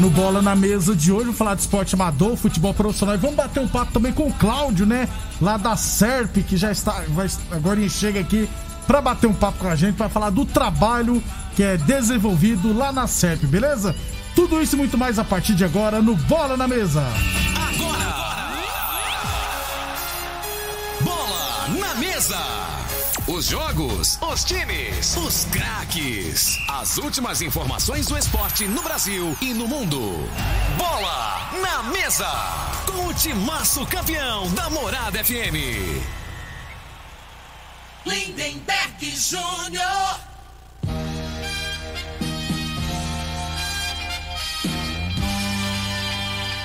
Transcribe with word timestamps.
No 0.00 0.08
Bola 0.08 0.40
na 0.40 0.56
Mesa 0.56 0.96
de 0.96 1.12
hoje, 1.12 1.24
vamos 1.24 1.36
falar 1.36 1.54
de 1.54 1.60
esporte 1.60 1.94
amador, 1.94 2.34
futebol 2.34 2.72
profissional. 2.72 3.16
E 3.16 3.18
vamos 3.18 3.36
bater 3.36 3.60
um 3.60 3.68
papo 3.68 3.92
também 3.92 4.10
com 4.10 4.28
o 4.28 4.32
Cláudio, 4.32 4.86
né? 4.86 5.06
Lá 5.42 5.58
da 5.58 5.76
SERP, 5.76 6.38
que 6.38 6.56
já 6.56 6.72
está. 6.72 7.04
Vai, 7.08 7.28
agora 7.50 7.86
chega 7.86 8.18
aqui 8.18 8.48
para 8.86 9.02
bater 9.02 9.26
um 9.26 9.34
papo 9.34 9.58
com 9.58 9.68
a 9.68 9.76
gente, 9.76 9.96
para 9.96 10.08
falar 10.08 10.30
do 10.30 10.46
trabalho 10.46 11.22
que 11.54 11.62
é 11.62 11.76
desenvolvido 11.76 12.72
lá 12.72 12.90
na 12.90 13.06
SERP, 13.06 13.44
beleza? 13.44 13.94
Tudo 14.34 14.62
isso 14.62 14.74
e 14.74 14.78
muito 14.78 14.96
mais 14.96 15.18
a 15.18 15.24
partir 15.24 15.54
de 15.54 15.66
agora 15.66 16.00
no 16.00 16.16
Bola 16.16 16.56
na 16.56 16.66
Mesa. 16.66 17.02
Agora! 17.54 18.54
Bola 21.02 21.68
na 21.78 21.94
Mesa! 21.96 22.89
Os 23.32 23.46
jogos, 23.46 24.18
os 24.20 24.42
times, 24.42 25.16
os 25.16 25.44
craques. 25.44 26.58
As 26.68 26.98
últimas 26.98 27.40
informações 27.40 28.06
do 28.06 28.18
esporte 28.18 28.66
no 28.66 28.82
Brasil 28.82 29.36
e 29.40 29.54
no 29.54 29.68
mundo. 29.68 30.28
Bola 30.76 31.48
na 31.62 31.84
Mesa! 31.92 32.26
Com 32.86 33.06
o 33.06 33.14
timaço 33.14 33.86
campeão 33.86 34.52
da 34.52 34.68
Morada 34.68 35.22
FM. 35.22 36.02
Lindenberg 38.04 39.10
Júnior. 39.16 40.20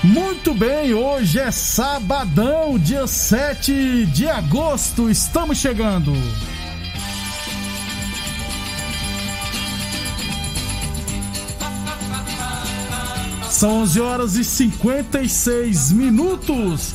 Muito 0.04 0.54
bem, 0.56 0.96
hoje 0.96 1.40
é 1.40 1.52
sabadão, 1.52 2.80
dia 2.80 3.06
7 3.06 4.08
de 4.08 4.28
agosto, 4.28 5.12
estamos 5.12 5.60
chegando. 5.60 6.12
São 13.56 13.84
11 13.84 14.02
horas 14.02 14.36
e 14.36 14.44
56 14.44 15.94
minutos. 15.94 16.94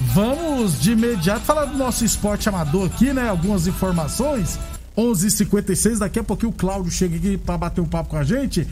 Vamos 0.00 0.80
de 0.80 0.92
imediato 0.92 1.40
falar 1.40 1.64
do 1.64 1.76
nosso 1.76 2.04
esporte 2.04 2.48
amador 2.48 2.86
aqui, 2.86 3.12
né? 3.12 3.28
Algumas 3.28 3.66
informações. 3.66 4.56
11:56 4.96 5.98
daqui 5.98 6.20
a 6.20 6.22
pouquinho 6.22 6.50
o 6.50 6.54
Cláudio 6.54 6.92
chega 6.92 7.16
aqui 7.16 7.36
para 7.36 7.58
bater 7.58 7.80
um 7.80 7.88
papo 7.88 8.10
com 8.10 8.16
a 8.16 8.22
gente. 8.22 8.68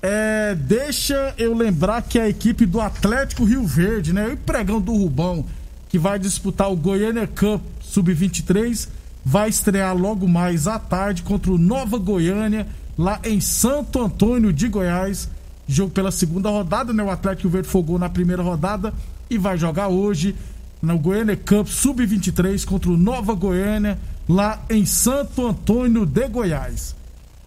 É, 0.00 0.54
deixa 0.54 1.34
eu 1.36 1.52
lembrar 1.52 2.00
que 2.02 2.16
a 2.16 2.28
equipe 2.28 2.64
do 2.64 2.80
Atlético 2.80 3.42
Rio 3.42 3.66
Verde, 3.66 4.12
né? 4.12 4.28
O 4.28 4.36
pregão 4.36 4.80
do 4.80 4.92
Rubão, 4.92 5.44
que 5.88 5.98
vai 5.98 6.16
disputar 6.16 6.70
o 6.70 6.76
Goiânia 6.76 7.26
Cup 7.26 7.60
Sub-23, 7.80 8.88
vai 9.24 9.48
estrear 9.48 9.96
logo 9.96 10.28
mais 10.28 10.68
à 10.68 10.78
tarde 10.78 11.24
contra 11.24 11.50
o 11.50 11.58
Nova 11.58 11.98
Goiânia, 11.98 12.68
lá 12.96 13.20
em 13.24 13.40
Santo 13.40 14.00
Antônio 14.00 14.52
de 14.52 14.68
Goiás. 14.68 15.28
Jogo 15.68 15.92
pela 15.92 16.10
segunda 16.10 16.48
rodada, 16.48 16.92
né? 16.94 17.02
O 17.02 17.10
Atlético 17.10 17.50
Verde 17.50 17.68
fogou 17.68 17.98
na 17.98 18.08
primeira 18.08 18.42
rodada 18.42 18.92
e 19.28 19.36
vai 19.36 19.58
jogar 19.58 19.88
hoje 19.88 20.34
no 20.80 20.98
Goiânia 20.98 21.36
Cup 21.36 21.66
Sub-23 21.66 22.64
contra 22.64 22.90
o 22.90 22.96
Nova 22.96 23.34
Goiânia, 23.34 23.98
lá 24.28 24.64
em 24.70 24.86
Santo 24.86 25.46
Antônio 25.46 26.06
de 26.06 26.26
Goiás. 26.26 26.96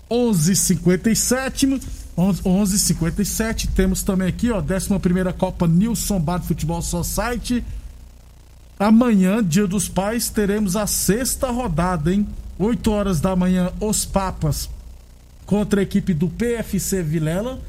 11:57 0.10 1.82
11:57 2.18 3.68
temos 3.74 4.04
também 4.04 4.28
aqui, 4.28 4.52
ó, 4.52 4.62
11 4.62 5.34
Copa 5.38 5.68
Nilson 5.68 6.20
Bar 6.20 6.42
Futebol 6.42 6.82
Society. 6.82 7.64
Amanhã, 8.78 9.44
Dia 9.44 9.66
dos 9.66 9.88
Pais, 9.88 10.30
teremos 10.30 10.76
a 10.76 10.86
sexta 10.86 11.50
rodada, 11.50 12.14
hein? 12.14 12.28
8 12.60 12.92
horas 12.92 13.20
da 13.20 13.36
manhã, 13.36 13.72
os 13.80 14.06
Papas 14.06 14.70
contra 15.46 15.80
a 15.80 15.84
equipe 15.84 16.14
do 16.14 16.30
PFC 16.30 17.02
Vilela. 17.02 17.60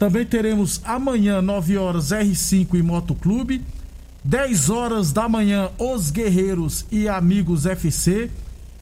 Também 0.00 0.24
teremos 0.24 0.80
amanhã, 0.82 1.42
9 1.42 1.76
horas, 1.76 2.08
R5 2.08 2.72
e 2.72 2.82
Motoclube. 2.82 3.62
10 4.24 4.70
horas 4.70 5.12
da 5.12 5.28
manhã, 5.28 5.68
os 5.78 6.10
Guerreiros 6.10 6.86
e 6.90 7.06
Amigos 7.06 7.66
FC. 7.66 8.30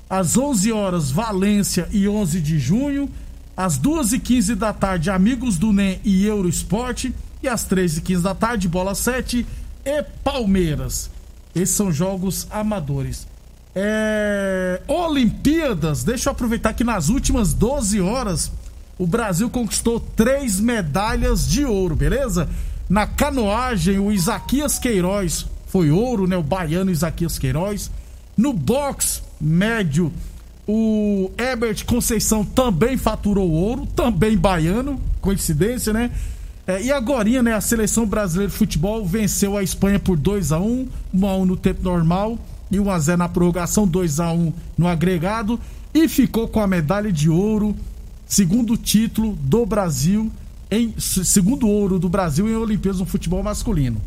Às 0.09 0.37
11 0.37 0.71
horas, 0.71 1.11
Valência 1.11 1.89
e 1.91 2.09
11 2.09 2.41
de 2.41 2.57
junho 2.61 3.11
às 3.57 3.77
2h15 3.77 4.55
da 4.55 4.73
tarde, 4.73 5.11
Amigos 5.11 5.59
do 5.59 5.73
NEM 5.73 6.01
e 6.05 6.25
Euroesporte. 6.25 7.13
E 7.43 7.49
às 7.49 7.67
3h15 7.69 8.23
da 8.23 8.33
tarde, 8.33 8.69
Bola 8.69 8.95
7 8.95 9.45
e 9.85 10.03
Palmeiras. 10.23 11.11
Esses 11.53 11.75
são 11.75 11.91
jogos 11.91 12.47
amadores. 12.49 13.27
É... 13.75 14.81
Olimpíadas, 14.87 16.05
deixa 16.05 16.29
eu 16.29 16.33
aproveitar 16.33 16.75
que 16.75 16.85
nas 16.85 17.09
últimas 17.09 17.53
12 17.53 18.01
horas 18.01 18.53
o 18.99 19.07
Brasil 19.07 19.49
conquistou 19.49 20.01
três 20.01 20.59
medalhas 20.59 21.49
de 21.49 21.65
ouro, 21.65 21.95
beleza? 21.95 22.49
Na 22.89 23.07
canoagem, 23.07 23.99
o 23.99 24.11
Isaquias 24.11 24.79
Queiroz 24.79 25.47
foi 25.67 25.91
ouro, 25.91 26.27
né? 26.27 26.37
O 26.37 26.43
baiano 26.43 26.91
Isaquias 26.91 27.39
Queiroz. 27.39 27.91
No 28.37 28.53
boxe 28.53 29.21
médio, 29.41 30.13
o 30.67 31.31
Herbert 31.39 31.85
Conceição 31.85 32.45
também 32.45 32.97
faturou 32.97 33.51
ouro, 33.51 33.87
também 33.95 34.37
baiano, 34.37 35.01
coincidência, 35.21 35.93
né? 35.93 36.11
É, 36.67 36.83
e 36.83 36.93
agora, 36.93 37.43
né, 37.43 37.55
a 37.55 37.61
seleção 37.63 38.05
brasileira 38.05 38.51
de 38.51 38.59
futebol 38.59 39.07
venceu 39.07 39.57
a 39.57 39.63
Espanha 39.63 39.99
por 39.99 40.19
2 40.19 40.53
a 40.53 40.59
1 40.61 40.87
1 41.15 41.27
a 41.27 41.37
1 41.37 41.45
no 41.47 41.57
tempo 41.57 41.83
normal 41.83 42.39
e 42.71 42.79
1 42.79 42.91
a 42.91 42.99
0 42.99 43.19
na 43.19 43.29
prorrogação, 43.29 43.89
2 43.89 44.21
a 44.21 44.31
1 44.33 44.53
no 44.77 44.87
agregado 44.87 45.59
e 45.95 46.07
ficou 46.07 46.47
com 46.47 46.61
a 46.61 46.67
medalha 46.67 47.11
de 47.11 47.31
ouro, 47.31 47.75
segundo 48.29 48.77
título 48.77 49.35
do 49.41 49.65
Brasil 49.65 50.31
em 50.71 50.95
segundo 50.99 51.67
ouro 51.67 51.99
do 51.99 52.09
Brasil 52.09 52.49
em 52.49 52.55
Olimpíadas 52.55 53.01
no 53.01 53.07
futebol 53.07 53.43
masculino. 53.43 54.01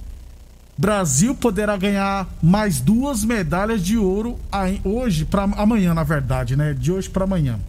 Brasil 0.77 1.35
poderá 1.35 1.75
ganhar 1.75 2.27
mais 2.41 2.79
duas 2.79 3.23
medalhas 3.23 3.83
de 3.83 3.97
ouro 3.97 4.39
hoje 4.83 5.25
para 5.25 5.44
amanhã, 5.44 5.94
na 5.94 6.03
verdade, 6.03 6.56
né? 6.56 6.73
De 6.73 6.91
hoje 6.91 7.09
para 7.09 7.23
amanhã. 7.23 7.59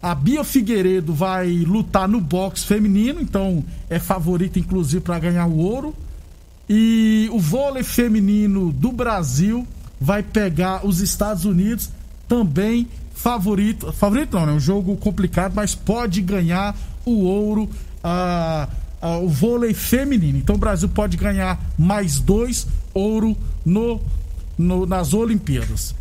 A 0.00 0.14
Bia 0.14 0.42
Figueiredo 0.42 1.14
vai 1.14 1.48
lutar 1.58 2.08
no 2.08 2.20
boxe 2.20 2.64
feminino, 2.64 3.20
então 3.20 3.64
é 3.88 3.98
favorita 3.98 4.58
inclusive 4.58 5.00
para 5.00 5.18
ganhar 5.18 5.46
o 5.46 5.58
ouro. 5.58 5.94
E 6.68 7.28
o 7.32 7.38
vôlei 7.38 7.82
feminino 7.82 8.72
do 8.72 8.90
Brasil 8.90 9.66
vai 10.00 10.22
pegar 10.22 10.84
os 10.84 11.00
Estados 11.00 11.44
Unidos, 11.44 11.90
também 12.32 12.88
favorito, 13.12 13.92
favorito 13.92 14.38
não, 14.38 14.46
né? 14.46 14.52
Um 14.52 14.60
jogo 14.60 14.96
complicado, 14.96 15.52
mas 15.54 15.74
pode 15.74 16.22
ganhar 16.22 16.74
o 17.04 17.24
ouro. 17.24 17.68
Ah, 18.02 18.66
uh, 19.02 19.22
o 19.22 19.28
vôlei 19.28 19.74
feminino. 19.74 20.38
Então 20.38 20.54
o 20.54 20.58
Brasil 20.58 20.88
pode 20.88 21.18
ganhar 21.18 21.60
mais 21.78 22.18
dois 22.18 22.66
ouro 22.94 23.36
no, 23.66 24.00
no 24.56 24.86
nas 24.86 25.12
Olimpíadas. 25.12 25.94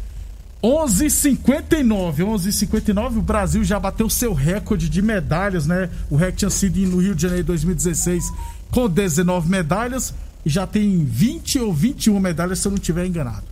11:59, 0.63 2.23
11:59 2.23 3.17
o 3.17 3.21
Brasil 3.21 3.61
já 3.65 3.77
bateu 3.77 4.09
seu 4.09 4.33
recorde 4.33 4.87
de 4.87 5.01
medalhas, 5.01 5.67
né? 5.67 5.89
O 6.09 6.15
recorde 6.15 6.37
tinha 6.37 6.49
sido 6.49 6.79
no 6.79 7.01
Rio 7.01 7.13
de 7.13 7.23
Janeiro 7.23 7.47
2016 7.47 8.23
com 8.71 8.87
19 8.87 9.49
medalhas 9.49 10.13
e 10.45 10.49
já 10.49 10.65
tem 10.65 11.03
20 11.03 11.59
ou 11.59 11.73
21 11.73 12.17
medalhas 12.21 12.59
se 12.59 12.69
eu 12.69 12.71
não 12.71 12.77
estiver 12.77 13.05
enganado. 13.05 13.43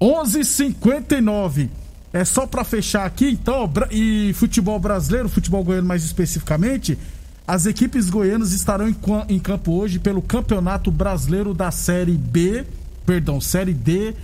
11:59 0.00 1.68
é 2.12 2.24
só 2.24 2.46
para 2.46 2.64
fechar 2.64 3.04
aqui 3.04 3.30
então, 3.30 3.70
e 3.90 4.32
futebol 4.34 4.78
brasileiro, 4.78 5.28
futebol 5.28 5.62
goiano 5.62 5.86
mais 5.86 6.04
especificamente, 6.04 6.98
As 7.46 7.64
equipes 7.64 8.10
goianas 8.10 8.52
estarão 8.52 8.88
em, 8.88 8.96
em 9.28 9.38
campo 9.38 9.72
hoje 9.72 10.00
pelo 10.00 10.20
Campeonato 10.20 10.90
Brasileiro 10.90 11.54
da 11.54 11.70
Série 11.70 12.16
B, 12.16 12.64
perdão, 13.04 13.40
Série 13.40 13.72
D. 13.72 14.14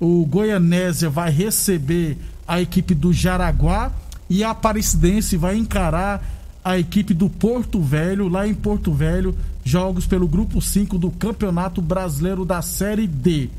O 0.00 0.26
Goianésia 0.26 1.08
vai 1.08 1.30
receber 1.30 2.18
a 2.48 2.60
equipe 2.60 2.92
do 2.92 3.12
Jaraguá 3.12 3.92
e 4.28 4.42
a 4.42 4.50
Aparecidense 4.50 5.36
vai 5.36 5.56
encarar 5.56 6.20
a 6.64 6.76
equipe 6.76 7.14
do 7.14 7.30
Porto 7.30 7.80
Velho, 7.80 8.26
lá 8.26 8.44
em 8.48 8.54
Porto 8.54 8.92
Velho, 8.92 9.36
jogos 9.62 10.04
pelo 10.04 10.26
grupo 10.26 10.60
5 10.60 10.98
do 10.98 11.12
Campeonato 11.12 11.80
Brasileiro 11.80 12.44
da 12.44 12.60
Série 12.60 13.06
D. 13.06 13.50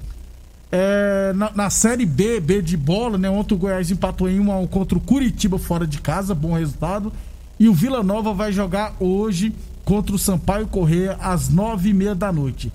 É, 0.78 1.32
na, 1.34 1.52
na, 1.56 1.70
Série 1.70 2.06
B, 2.06 2.42
B 2.42 2.62
de 2.62 2.76
bola, 2.76 3.18
né? 3.18 3.30
Ontem 3.30 3.56
o 3.56 3.58
Goiás 3.58 3.90
empatou 3.92 4.30
em 4.30 4.42
1 4.42 4.52
a 4.52 4.60
1 4.60 4.68
contra 4.68 4.98
o 4.98 5.02
Curitiba 5.02 5.58
fora 5.58 5.88
de 5.88 6.02
casa, 6.02 6.36
bom 6.36 6.52
resultado. 6.52 7.14
E 7.58 7.70
o 7.70 7.74
Vila 7.74 8.04
Nova 8.04 8.34
vai 8.34 8.52
jogar 8.52 8.94
hoje 9.00 9.56
contra 9.86 10.14
o 10.14 10.20
Sampaio 10.20 10.68
Correia 10.68 11.18
às 11.22 11.48
nove 11.48 11.92
e 11.92 11.94
meia 11.94 12.14
da 12.14 12.30
noite. 12.30 12.74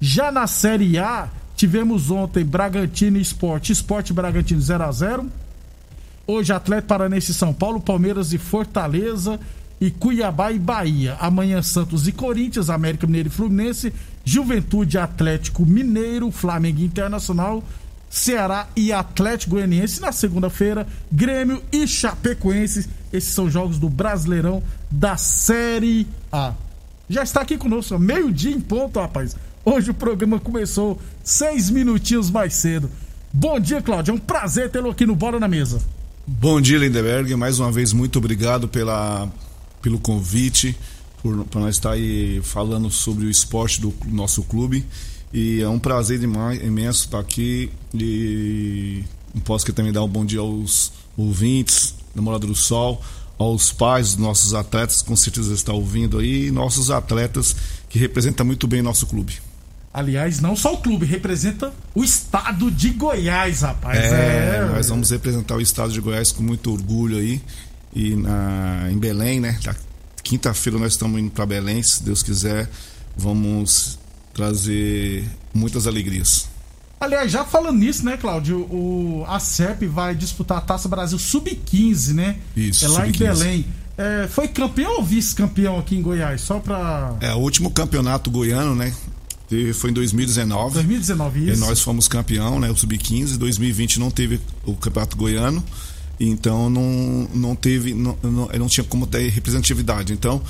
Já 0.00 0.32
na 0.32 0.46
Série 0.46 0.96
A, 0.98 1.28
tivemos 1.54 2.10
ontem 2.10 2.42
Bragantino 2.42 3.18
e 3.18 3.20
Esporte, 3.20 3.70
Esporte 3.70 4.14
Bragantino 4.14 4.60
0 4.60 4.84
a 4.84 4.90
0 4.90 5.26
Hoje 6.26 6.54
Atlético 6.54 6.88
Paranense 6.88 7.34
São 7.34 7.52
Paulo, 7.52 7.80
Palmeiras 7.80 8.32
e 8.32 8.38
Fortaleza 8.38 9.38
e 9.82 9.90
Cuiabá 9.90 10.52
e 10.52 10.60
Bahia. 10.60 11.16
Amanhã 11.18 11.60
Santos 11.60 12.06
e 12.06 12.12
Corinthians, 12.12 12.70
América 12.70 13.04
Mineiro 13.04 13.28
e 13.28 13.32
Fluminense, 13.32 13.92
Juventude 14.24 14.96
Atlético 14.96 15.66
Mineiro, 15.66 16.30
Flamengo 16.30 16.80
Internacional, 16.80 17.64
Ceará 18.08 18.68
e 18.76 18.92
Atlético 18.92 19.56
Goianiense. 19.56 20.00
Na 20.00 20.12
segunda-feira, 20.12 20.86
Grêmio 21.10 21.60
e 21.72 21.84
Chapecoense. 21.88 22.88
Esses 23.12 23.34
são 23.34 23.50
jogos 23.50 23.76
do 23.80 23.88
Brasileirão 23.88 24.62
da 24.88 25.16
Série 25.16 26.06
A. 26.30 26.54
Já 27.08 27.24
está 27.24 27.40
aqui 27.40 27.58
conosco, 27.58 27.98
meio-dia 27.98 28.54
em 28.54 28.60
ponto, 28.60 29.00
rapaz. 29.00 29.34
Hoje 29.64 29.90
o 29.90 29.94
programa 29.94 30.38
começou 30.38 30.96
seis 31.24 31.70
minutinhos 31.70 32.30
mais 32.30 32.54
cedo. 32.54 32.88
Bom 33.32 33.58
dia, 33.58 33.82
Cláudio. 33.82 34.12
É 34.12 34.14
um 34.14 34.20
prazer 34.20 34.70
tê-lo 34.70 34.90
aqui 34.90 35.04
no 35.04 35.16
Bola 35.16 35.40
na 35.40 35.48
Mesa. 35.48 35.82
Bom 36.24 36.60
dia, 36.60 36.78
Lindeberg. 36.78 37.34
Mais 37.34 37.58
uma 37.58 37.72
vez, 37.72 37.92
muito 37.92 38.20
obrigado 38.20 38.68
pela, 38.68 39.28
pelo 39.82 39.98
convite, 39.98 40.76
por, 41.22 41.44
por 41.44 41.60
nós 41.60 41.76
estar 41.76 41.92
aí 41.92 42.40
falando 42.42 42.90
sobre 42.90 43.26
o 43.26 43.30
esporte 43.30 43.80
do 43.80 43.92
nosso 44.06 44.42
clube. 44.44 44.86
E 45.32 45.60
é 45.60 45.68
um 45.68 45.78
prazer 45.78 46.18
demais, 46.18 46.62
imenso 46.62 47.04
estar 47.04 47.18
aqui. 47.18 47.70
E 47.92 49.04
não 49.34 49.42
posso 49.42 49.66
que 49.66 49.72
também 49.72 49.92
dar 49.92 50.02
um 50.02 50.08
bom 50.08 50.24
dia 50.24 50.40
aos 50.40 50.92
ouvintes, 51.16 51.94
namorado 52.14 52.46
do 52.46 52.54
Sol, 52.54 53.02
aos 53.38 53.72
pais 53.72 54.14
dos 54.14 54.16
nossos 54.16 54.54
atletas, 54.54 55.02
com 55.02 55.16
certeza 55.16 55.52
estão 55.52 55.74
ouvindo 55.74 56.18
aí, 56.18 56.46
e 56.46 56.50
nossos 56.50 56.90
atletas 56.90 57.56
que 57.88 57.98
representam 57.98 58.46
muito 58.46 58.66
bem 58.66 58.82
nosso 58.82 59.06
clube. 59.06 59.38
Aliás, 59.92 60.40
não 60.40 60.56
só 60.56 60.72
o 60.72 60.78
clube, 60.78 61.04
representa 61.04 61.72
o 61.94 62.02
estado 62.02 62.70
de 62.70 62.90
Goiás, 62.90 63.60
rapaz. 63.60 63.98
É, 63.98 64.56
é... 64.56 64.64
nós 64.72 64.88
vamos 64.88 65.10
representar 65.10 65.56
o 65.56 65.60
estado 65.60 65.92
de 65.92 66.00
Goiás 66.00 66.32
com 66.32 66.42
muito 66.42 66.72
orgulho 66.72 67.18
aí. 67.18 67.42
E 67.94 68.14
na, 68.16 68.88
em 68.90 68.98
Belém, 68.98 69.40
né? 69.40 69.58
Quinta-feira 70.22 70.78
nós 70.78 70.92
estamos 70.92 71.20
indo 71.20 71.30
para 71.30 71.44
Belém, 71.44 71.82
se 71.82 72.02
Deus 72.02 72.22
quiser, 72.22 72.70
vamos 73.16 73.98
trazer 74.32 75.28
muitas 75.52 75.86
alegrias. 75.86 76.48
Aliás, 76.98 77.32
já 77.32 77.44
falando 77.44 77.78
nisso, 77.78 78.04
né, 78.04 78.16
Cláudio? 78.16 78.60
O, 78.60 79.24
a 79.26 79.40
CEP 79.40 79.86
vai 79.86 80.14
disputar 80.14 80.58
a 80.58 80.60
Taça 80.60 80.88
Brasil 80.88 81.18
Sub-15, 81.18 82.14
né? 82.14 82.36
Isso, 82.56 82.84
É 82.84 82.88
lá 82.88 83.08
em 83.08 83.12
Belém. 83.12 83.66
É, 83.98 84.28
foi 84.28 84.48
campeão 84.48 84.98
ou 84.98 85.04
vice-campeão 85.04 85.78
aqui 85.78 85.96
em 85.96 86.02
Goiás? 86.02 86.40
Só 86.40 86.60
pra. 86.60 87.16
É, 87.20 87.34
o 87.34 87.38
último 87.38 87.70
campeonato 87.70 88.30
goiano, 88.30 88.74
né? 88.74 88.94
foi 89.74 89.90
em 89.90 89.92
2019. 89.92 90.74
2019, 90.74 91.50
isso. 91.50 91.62
E 91.62 91.66
nós 91.66 91.80
fomos 91.80 92.08
campeão, 92.08 92.58
né? 92.58 92.70
O 92.70 92.76
Sub-15. 92.76 93.36
2020 93.36 94.00
não 94.00 94.10
teve 94.10 94.40
o 94.64 94.74
Campeonato 94.74 95.16
Goiano. 95.16 95.62
Então 96.24 96.70
não, 96.70 97.28
não 97.34 97.54
teve. 97.54 97.94
Não, 97.94 98.16
não, 98.22 98.48
não 98.48 98.68
tinha 98.68 98.84
como 98.84 99.06
ter 99.06 99.28
representatividade. 99.28 100.12
Então, 100.12 100.42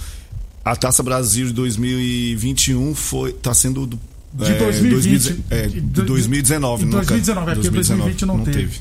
a 0.65 0.77
Taça 0.77 1.03
Brasil 1.03 1.47
de 1.47 1.53
2021 1.53 2.95
foi. 2.95 3.33
tá 3.33 3.55
sendo 3.55 3.87
do, 3.87 3.99
de 4.33 4.55
2020. 4.55 5.45
É, 5.51 5.67
de 5.67 5.81
2019, 5.81 6.85
de 6.85 6.91
2019, 6.91 7.51
é 7.51 7.55
porque 7.55 7.71
2020 7.71 8.27
não, 8.27 8.39
não 8.39 8.45
teve. 8.45 8.59
teve. 8.59 8.81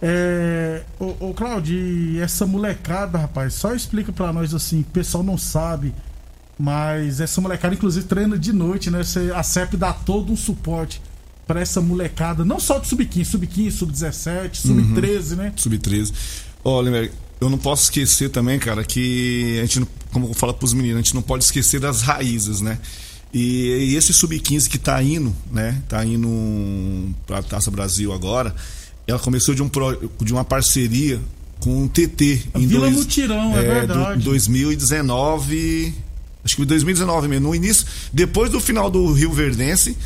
É, 0.00 0.82
ô, 1.00 1.28
ô 1.28 1.34
Claudio, 1.34 2.22
essa 2.22 2.46
molecada, 2.46 3.18
rapaz, 3.18 3.54
só 3.54 3.74
explica 3.74 4.12
para 4.12 4.32
nós 4.32 4.54
assim, 4.54 4.80
o 4.80 4.84
pessoal 4.84 5.24
não 5.24 5.36
sabe 5.36 5.92
mas 6.58 7.20
essa 7.20 7.40
molecada, 7.40 7.74
inclusive, 7.74 8.04
treina 8.06 8.36
de 8.36 8.52
noite, 8.52 8.90
né? 8.90 9.02
A 9.34 9.42
CEP 9.44 9.76
dá 9.76 9.92
todo 9.92 10.32
um 10.32 10.36
suporte 10.36 11.00
para 11.48 11.60
essa 11.60 11.80
molecada, 11.80 12.44
não 12.44 12.60
só 12.60 12.78
do 12.78 12.86
sub-15, 12.86 13.24
sub-15, 13.24 13.70
sub-17, 13.70 14.54
sub-13, 14.54 15.30
uhum. 15.30 15.36
né? 15.36 15.52
Sub-13. 15.56 16.12
Olha, 16.62 17.10
eu 17.40 17.48
não 17.48 17.56
posso 17.56 17.84
esquecer 17.84 18.28
também, 18.28 18.58
cara, 18.58 18.84
que 18.84 19.58
a 19.58 19.62
gente, 19.62 19.88
como 20.12 20.28
eu 20.28 20.34
falo 20.34 20.52
pros 20.52 20.74
meninos, 20.74 20.96
a 20.96 21.02
gente 21.02 21.14
não 21.14 21.22
pode 21.22 21.44
esquecer 21.44 21.80
das 21.80 22.02
raízes, 22.02 22.60
né? 22.60 22.78
E, 23.32 23.92
e 23.92 23.96
esse 23.96 24.12
sub-15 24.12 24.68
que 24.68 24.78
tá 24.78 25.02
indo, 25.02 25.34
né? 25.50 25.82
Tá 25.88 26.04
indo 26.04 27.14
pra 27.26 27.42
Taça 27.42 27.70
Brasil 27.70 28.12
agora, 28.12 28.54
ela 29.06 29.18
começou 29.18 29.54
de, 29.54 29.62
um, 29.62 29.70
de 30.20 30.32
uma 30.32 30.44
parceria 30.44 31.18
com 31.60 31.84
o 31.84 31.88
TT. 31.88 32.42
A 32.52 32.60
em 32.60 32.66
Vila 32.66 32.90
dois, 32.90 32.96
Mutirão, 32.98 33.56
é, 33.56 33.60
é 33.60 33.74
verdade. 33.74 34.18
Do, 34.18 34.24
2019 34.24 35.94
acho 36.44 36.56
que 36.56 36.62
em 36.62 36.66
2019 36.66 37.28
mesmo, 37.28 37.48
no 37.48 37.54
início, 37.54 37.86
depois 38.12 38.50
do 38.50 38.60
final 38.60 38.90
do 38.90 39.12
Rio 39.12 39.32
Verdense, 39.32 39.96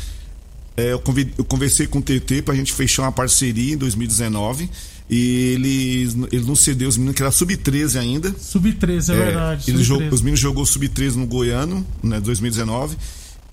é, 0.75 0.91
eu, 0.93 1.01
eu, 1.37 1.45
conversei 1.45 1.85
com 1.85 1.99
o 1.99 2.01
TT 2.01 2.41
pra 2.41 2.55
gente 2.55 2.73
fechar 2.73 3.03
uma 3.03 3.11
parceria 3.11 3.73
em 3.73 3.77
2019. 3.77 4.69
E 5.09 5.53
ele, 5.53 6.27
ele 6.31 6.45
não 6.45 6.55
cedeu 6.55 6.89
os 6.89 6.97
meninos, 6.97 7.15
que 7.15 7.21
era 7.21 7.31
sub-13 7.31 7.99
ainda. 7.99 8.33
Sub-13, 8.39 9.09
é, 9.09 9.13
é, 9.13 9.25
verdade. 9.25 9.69
Ele 9.69 9.83
jogou, 9.83 10.09
os 10.09 10.21
meninos 10.21 10.39
jogou 10.39 10.65
sub-13 10.65 11.15
no 11.15 11.27
Goiano, 11.27 11.85
né, 12.01 12.19
2019. 12.19 12.97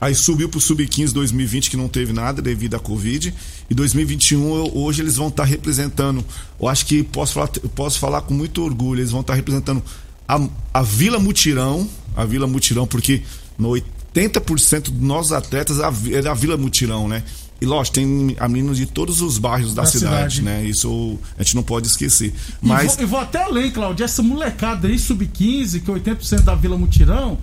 Aí 0.01 0.15
subiu 0.15 0.49
pro 0.49 0.59
sub-15 0.59 1.13
2020, 1.13 1.69
que 1.69 1.77
não 1.77 1.87
teve 1.87 2.13
nada 2.13 2.41
devido 2.41 2.75
à 2.75 2.79
Covid. 2.79 3.35
E 3.69 3.75
2021, 3.75 4.75
hoje 4.75 5.03
eles 5.03 5.17
vão 5.17 5.29
estar 5.29 5.43
tá 5.43 5.49
representando. 5.49 6.25
Eu 6.59 6.69
acho 6.69 6.87
que 6.87 7.03
posso 7.03 7.35
falar, 7.35 7.49
posso 7.75 7.99
falar 7.99 8.23
com 8.23 8.33
muito 8.33 8.63
orgulho. 8.65 9.01
Eles 9.01 9.11
vão 9.11 9.21
estar 9.21 9.35
tá 9.35 9.37
representando 9.37 9.83
a, 10.27 10.41
a 10.73 10.83
Vila 10.83 11.19
Mutirão, 11.19 11.87
a 12.17 12.25
Vila 12.25 12.47
Mutirão, 12.47 12.87
porque 12.87 13.23
no 13.59 13.77
80% 14.15 14.91
dos 14.91 15.01
nossos 15.01 15.33
atletas 15.33 15.79
é 16.11 16.23
da 16.23 16.35
Vila 16.35 16.57
Mutirão, 16.57 17.09
né? 17.09 17.23
E 17.61 17.67
lógico, 17.67 17.97
tem 17.97 18.07
meninos 18.07 18.79
de 18.79 18.87
todos 18.87 19.21
os 19.21 19.37
bairros 19.37 19.75
da, 19.75 19.83
da 19.83 19.89
cidade, 19.89 20.37
cidade, 20.37 20.43
né? 20.43 20.65
Isso 20.65 21.19
a 21.39 21.43
gente 21.43 21.55
não 21.55 21.63
pode 21.63 21.87
esquecer. 21.87 22.33
Mas... 22.61 22.95
E 22.95 22.97
vou, 22.97 23.03
eu 23.03 23.09
vou 23.09 23.21
até 23.21 23.43
além, 23.43 23.71
Claudio. 23.71 24.03
Essa 24.03 24.23
molecada 24.23 24.89
aí, 24.89 24.99
sub-15, 24.99 25.83
que 25.83 25.91
é 25.91 25.95
80% 25.95 26.41
da 26.41 26.55
Vila 26.55 26.79
Mutirão, 26.79 27.39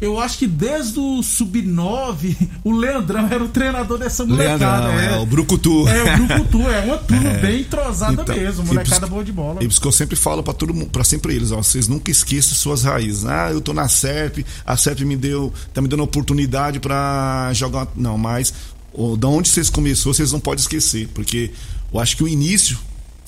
eu 0.00 0.18
acho 0.18 0.38
que 0.38 0.46
desde 0.46 0.98
o 0.98 1.22
Sub-9, 1.22 2.36
o 2.64 2.72
Leandrão 2.72 3.26
era 3.26 3.44
o 3.44 3.48
treinador 3.48 3.98
dessa 3.98 4.24
molecada. 4.24 4.88
Leandrão, 4.88 4.98
é, 4.98 5.14
é, 5.14 5.18
o 5.18 5.26
Brucutu. 5.26 5.88
É, 5.88 6.14
o 6.14 6.26
Brucutu, 6.26 6.68
é 6.68 6.80
uma 6.80 6.98
turma 7.04 7.30
é. 7.30 7.38
bem 7.38 7.60
entrosada 7.60 8.22
então, 8.22 8.34
mesmo, 8.34 8.64
molecada 8.64 9.06
boa 9.06 9.22
de 9.22 9.32
bola. 9.32 9.62
E 9.62 9.66
isso 9.66 9.80
que 9.80 9.86
eu 9.86 9.92
sempre 9.92 10.16
falo 10.16 10.42
para 10.42 10.54
todo 10.54 10.72
mundo, 10.72 10.90
para 10.90 11.04
sempre 11.04 11.34
eles, 11.34 11.52
ó, 11.52 11.58
vocês 11.62 11.86
nunca 11.86 12.10
esqueçam 12.10 12.54
suas 12.54 12.82
raízes. 12.82 13.26
Ah, 13.26 13.50
eu 13.50 13.60
tô 13.60 13.72
na 13.72 13.88
SERP, 13.88 14.44
a 14.66 14.76
SERP 14.76 15.00
me 15.00 15.16
deu, 15.16 15.52
tá 15.74 15.82
me 15.82 15.88
dando 15.88 16.02
oportunidade 16.02 16.80
para 16.80 17.50
jogar, 17.52 17.86
não, 17.94 18.16
mas 18.16 18.54
o, 18.92 19.16
da 19.16 19.28
onde 19.28 19.48
vocês 19.48 19.68
começou, 19.68 20.14
vocês 20.14 20.32
não 20.32 20.40
podem 20.40 20.60
esquecer, 20.60 21.08
porque 21.14 21.50
eu 21.92 22.00
acho 22.00 22.16
que 22.16 22.24
o 22.24 22.28
início 22.28 22.78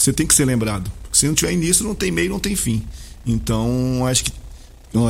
você 0.03 0.13
tem 0.13 0.27
que 0.27 0.35
ser 0.35 0.45
lembrado. 0.45 0.91
Se 1.13 1.27
não 1.27 1.35
tiver 1.35 1.53
início, 1.53 1.85
não 1.85 1.95
tem 1.95 2.11
meio, 2.11 2.31
não 2.31 2.41
tem 2.41 2.57
fim. 2.57 2.83
Então, 3.25 4.05
acho 4.07 4.25
que 4.25 4.33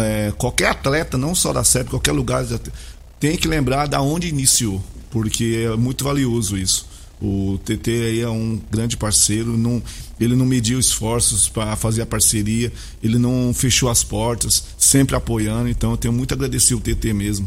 é, 0.00 0.32
qualquer 0.36 0.68
atleta, 0.68 1.18
não 1.18 1.34
só 1.34 1.52
da 1.52 1.64
SEP, 1.64 1.90
qualquer 1.90 2.12
lugar, 2.12 2.44
tem 3.18 3.36
que 3.36 3.48
lembrar 3.48 3.86
da 3.86 4.00
onde 4.00 4.28
iniciou, 4.28 4.82
porque 5.10 5.66
é 5.66 5.76
muito 5.76 6.04
valioso 6.04 6.56
isso. 6.56 6.86
O 7.20 7.58
TT 7.64 7.90
aí 7.90 8.20
é 8.20 8.28
um 8.28 8.60
grande 8.68 8.96
parceiro, 8.96 9.56
não, 9.56 9.80
ele 10.18 10.34
não 10.34 10.44
mediu 10.44 10.78
esforços 10.80 11.48
para 11.48 11.76
fazer 11.76 12.02
a 12.02 12.06
parceria, 12.06 12.72
ele 13.00 13.16
não 13.16 13.54
fechou 13.54 13.88
as 13.88 14.02
portas, 14.02 14.64
sempre 14.76 15.14
apoiando, 15.14 15.68
então 15.68 15.92
eu 15.92 15.96
tenho 15.96 16.12
muito 16.12 16.32
a 16.32 16.34
agradecer 16.34 16.74
o 16.74 16.80
TT 16.80 17.12
mesmo. 17.12 17.46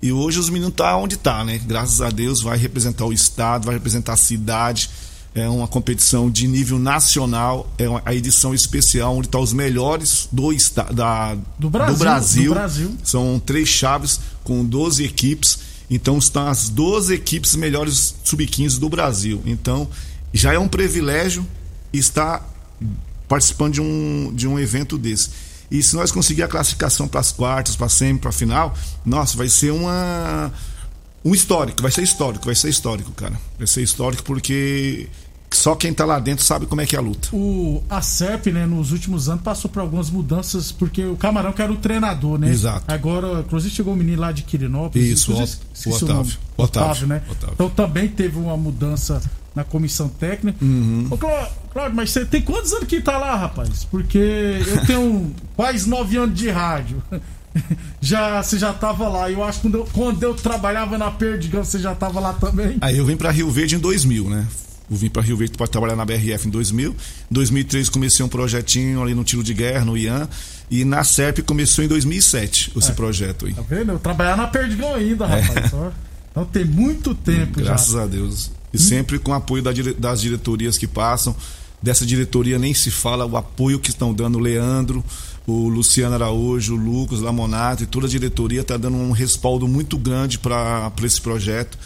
E 0.00 0.12
hoje 0.12 0.38
os 0.38 0.48
meninos 0.48 0.70
estão 0.70 0.86
tá 0.86 0.96
onde 0.96 1.16
tá, 1.16 1.44
né? 1.44 1.58
Graças 1.66 2.00
a 2.00 2.10
Deus 2.10 2.40
vai 2.40 2.56
representar 2.56 3.04
o 3.04 3.12
estado, 3.12 3.66
vai 3.66 3.74
representar 3.74 4.12
a 4.12 4.16
cidade, 4.16 4.90
é 5.36 5.46
uma 5.50 5.68
competição 5.68 6.30
de 6.30 6.48
nível 6.48 6.78
nacional, 6.78 7.70
é 7.76 7.84
a 8.06 8.14
edição 8.14 8.54
especial 8.54 9.14
onde 9.14 9.26
estão 9.26 9.40
tá 9.40 9.44
os 9.44 9.52
melhores 9.52 10.26
do, 10.32 10.48
da, 10.94 11.36
do, 11.58 11.68
Brasil, 11.68 11.94
do, 11.94 11.98
Brasil. 11.98 12.44
do 12.44 12.54
Brasil. 12.54 12.96
São 13.04 13.38
três 13.44 13.68
chaves 13.68 14.18
com 14.42 14.64
12 14.64 15.04
equipes. 15.04 15.58
Então 15.90 16.16
estão 16.16 16.48
as 16.48 16.70
12 16.70 17.12
equipes 17.12 17.54
melhores 17.54 18.14
sub-15 18.24 18.78
do 18.78 18.88
Brasil. 18.88 19.42
Então 19.44 19.86
já 20.32 20.54
é 20.54 20.58
um 20.58 20.68
privilégio 20.68 21.46
estar 21.92 22.42
participando 23.28 23.74
de 23.74 23.82
um, 23.82 24.32
de 24.34 24.48
um 24.48 24.58
evento 24.58 24.96
desse. 24.96 25.28
E 25.70 25.82
se 25.82 25.94
nós 25.96 26.10
conseguir 26.10 26.44
a 26.44 26.48
classificação 26.48 27.06
para 27.06 27.20
as 27.20 27.30
quartas, 27.30 27.76
para 27.76 27.90
sempre, 27.90 28.22
para 28.22 28.30
a 28.30 28.32
final, 28.32 28.74
nossa, 29.04 29.36
vai 29.36 29.50
ser 29.50 29.70
uma 29.70 30.50
um 31.26 31.34
histórico, 31.34 31.82
vai 31.82 31.90
ser 31.90 32.04
histórico, 32.04 32.44
vai 32.46 32.54
ser 32.54 32.68
histórico, 32.68 33.10
cara. 33.10 33.38
Vai 33.58 33.66
ser 33.66 33.82
histórico 33.82 34.22
porque 34.22 35.08
só 35.56 35.74
quem 35.74 35.92
tá 35.92 36.04
lá 36.04 36.18
dentro 36.18 36.44
sabe 36.44 36.66
como 36.66 36.80
é 36.80 36.86
que 36.86 36.94
é 36.94 36.98
a 36.98 37.02
luta. 37.02 37.28
O, 37.32 37.82
a 37.88 38.00
CEP, 38.02 38.52
né, 38.52 38.66
nos 38.66 38.92
últimos 38.92 39.28
anos 39.28 39.42
passou 39.42 39.70
por 39.70 39.80
algumas 39.80 40.10
mudanças, 40.10 40.70
porque 40.72 41.04
o 41.04 41.16
Camarão 41.16 41.52
que 41.52 41.62
era 41.62 41.72
o 41.72 41.76
treinador, 41.76 42.38
né? 42.38 42.50
Exato. 42.50 42.84
Agora, 42.88 43.40
inclusive 43.40 43.74
chegou 43.74 43.94
um 43.94 43.96
menino 43.96 44.20
lá 44.20 44.32
de 44.32 44.42
Quirinópolis. 44.42 45.08
Isso, 45.08 45.32
o, 45.32 45.36
o 45.36 45.38
o 45.40 45.94
Otávio. 45.96 46.36
O 46.56 46.62
Otávio, 46.62 46.90
Otávio, 46.90 47.06
né? 47.08 47.22
Otávio. 47.30 47.54
Então 47.54 47.70
também 47.70 48.08
teve 48.08 48.38
uma 48.38 48.56
mudança 48.56 49.20
na 49.54 49.64
comissão 49.64 50.08
técnica. 50.08 50.62
Uhum. 50.62 51.06
Ô, 51.10 51.16
Clá- 51.16 51.50
Cláudio, 51.72 51.96
mas 51.96 52.10
você 52.10 52.24
tem 52.26 52.42
quantos 52.42 52.72
anos 52.72 52.86
que 52.86 53.00
tá 53.00 53.16
lá, 53.18 53.34
rapaz? 53.36 53.84
Porque 53.90 54.18
eu 54.66 54.86
tenho 54.86 55.32
quase 55.56 55.88
nove 55.88 56.16
anos 56.16 56.38
de 56.38 56.48
rádio. 56.50 57.02
Já, 58.00 58.42
você 58.42 58.58
já 58.58 58.70
tava 58.74 59.08
lá. 59.08 59.30
Eu 59.30 59.42
acho 59.42 59.60
que 59.60 59.62
quando 59.62 59.78
eu, 59.78 59.88
quando 59.90 60.22
eu 60.22 60.34
trabalhava 60.34 60.98
na 60.98 61.10
Perdigão, 61.10 61.64
você 61.64 61.78
já 61.78 61.94
tava 61.94 62.20
lá 62.20 62.34
também. 62.34 62.76
Aí 62.82 62.98
eu 62.98 63.06
vim 63.06 63.16
para 63.16 63.30
Rio 63.30 63.50
Verde 63.50 63.76
em 63.76 63.78
2000, 63.78 64.28
né? 64.28 64.46
Eu 64.90 64.96
vim 64.96 65.08
para 65.10 65.22
Rio 65.22 65.36
Verde 65.36 65.56
para 65.56 65.66
trabalhar 65.66 65.96
na 65.96 66.04
BRF 66.04 66.46
em 66.46 66.50
2000. 66.50 66.90
Em 66.92 67.34
2003 67.34 67.88
comecei 67.88 68.24
um 68.24 68.28
projetinho 68.28 69.02
ali 69.02 69.14
no 69.14 69.24
tiro 69.24 69.42
de 69.42 69.52
guerra, 69.52 69.84
no 69.84 69.96
IAN. 69.96 70.28
E 70.70 70.84
na 70.84 71.02
SERP 71.04 71.40
começou 71.40 71.84
em 71.84 71.88
2007 71.88 72.72
esse 72.76 72.92
projeto 72.92 73.46
aí. 73.46 73.54
Tá 73.54 73.62
vendo? 73.68 73.92
Eu 73.92 73.98
trabalhava 73.98 74.42
na 74.42 74.48
Perdigão 74.48 74.94
ainda, 74.94 75.26
rapaz. 75.26 75.72
Ó. 75.72 75.90
Então 76.30 76.44
tem 76.44 76.64
muito 76.64 77.14
tempo 77.14 77.60
É. 77.60 77.64
Graças 77.64 77.92
já. 77.94 78.02
a 78.02 78.06
Deus. 78.06 78.50
E 78.72 78.78
sempre 78.78 79.18
com 79.18 79.30
o 79.30 79.34
apoio 79.34 79.62
da 79.62 79.70
das 79.98 80.20
diretorias 80.20 80.76
que 80.76 80.86
passam. 80.86 81.34
Dessa 81.82 82.04
diretoria 82.06 82.58
nem 82.58 82.74
se 82.74 82.90
fala 82.90 83.24
o 83.26 83.36
apoio 83.36 83.78
que 83.78 83.90
estão 83.90 84.12
dando 84.12 84.38
o 84.38 84.40
Leandro, 84.40 85.04
o 85.46 85.68
Luciano 85.68 86.14
Araújo, 86.14 86.74
o 86.74 86.76
Lucas 86.76 87.20
Lamonato 87.20 87.82
e 87.82 87.86
toda 87.86 88.06
a 88.06 88.08
diretoria 88.10 88.62
está 88.62 88.76
dando 88.76 88.96
um 88.96 89.12
respaldo 89.12 89.68
muito 89.68 89.96
grande 89.98 90.38
para 90.38 90.90
esse 91.04 91.20
projeto. 91.20 91.78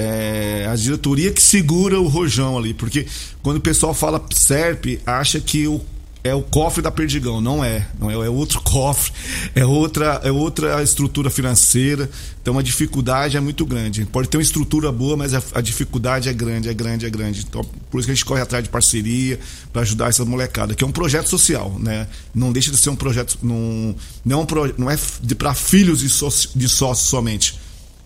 É, 0.00 0.68
a 0.70 0.76
diretoria 0.76 1.32
que 1.32 1.42
segura 1.42 2.00
o 2.00 2.06
rojão 2.06 2.56
ali, 2.56 2.72
porque 2.72 3.04
quando 3.42 3.56
o 3.56 3.60
pessoal 3.60 3.92
fala 3.92 4.24
SERP, 4.32 5.00
acha 5.04 5.40
que 5.40 5.66
o 5.66 5.80
é 6.24 6.34
o 6.34 6.42
cofre 6.42 6.82
da 6.82 6.90
Perdigão, 6.90 7.40
não 7.40 7.64
é, 7.64 7.86
não 7.98 8.10
é, 8.10 8.14
é 8.14 8.28
outro 8.28 8.60
cofre, 8.62 9.12
é 9.54 9.64
outra, 9.64 10.20
é 10.24 10.30
outra 10.32 10.82
estrutura 10.82 11.30
financeira, 11.30 12.10
então 12.42 12.58
a 12.58 12.62
dificuldade 12.62 13.36
é 13.36 13.40
muito 13.40 13.64
grande. 13.64 14.04
Pode 14.04 14.28
ter 14.28 14.36
uma 14.36 14.42
estrutura 14.42 14.90
boa, 14.90 15.16
mas 15.16 15.32
a, 15.32 15.42
a 15.54 15.60
dificuldade 15.60 16.28
é 16.28 16.32
grande, 16.32 16.68
é 16.68 16.74
grande, 16.74 17.06
é 17.06 17.10
grande. 17.10 17.44
Então, 17.48 17.64
por 17.90 17.98
isso 17.98 18.06
que 18.06 18.12
a 18.12 18.14
gente 18.14 18.24
corre 18.24 18.42
atrás 18.42 18.62
de 18.64 18.68
parceria 18.68 19.38
para 19.72 19.82
ajudar 19.82 20.08
essa 20.08 20.24
molecada, 20.24 20.74
que 20.74 20.82
é 20.82 20.86
um 20.86 20.92
projeto 20.92 21.28
social, 21.30 21.74
né? 21.78 22.06
Não 22.34 22.52
deixa 22.52 22.70
de 22.72 22.76
ser 22.76 22.90
um 22.90 22.96
projeto, 22.96 23.38
não, 23.40 23.94
não, 24.24 24.38
é 24.40 24.42
um 24.42 24.46
pro- 24.46 24.74
não 24.76 24.90
é 24.90 24.98
para 25.38 25.54
filhos 25.54 26.00
de, 26.00 26.08
de 26.08 26.68
sócios 26.68 27.08
somente, 27.08 27.58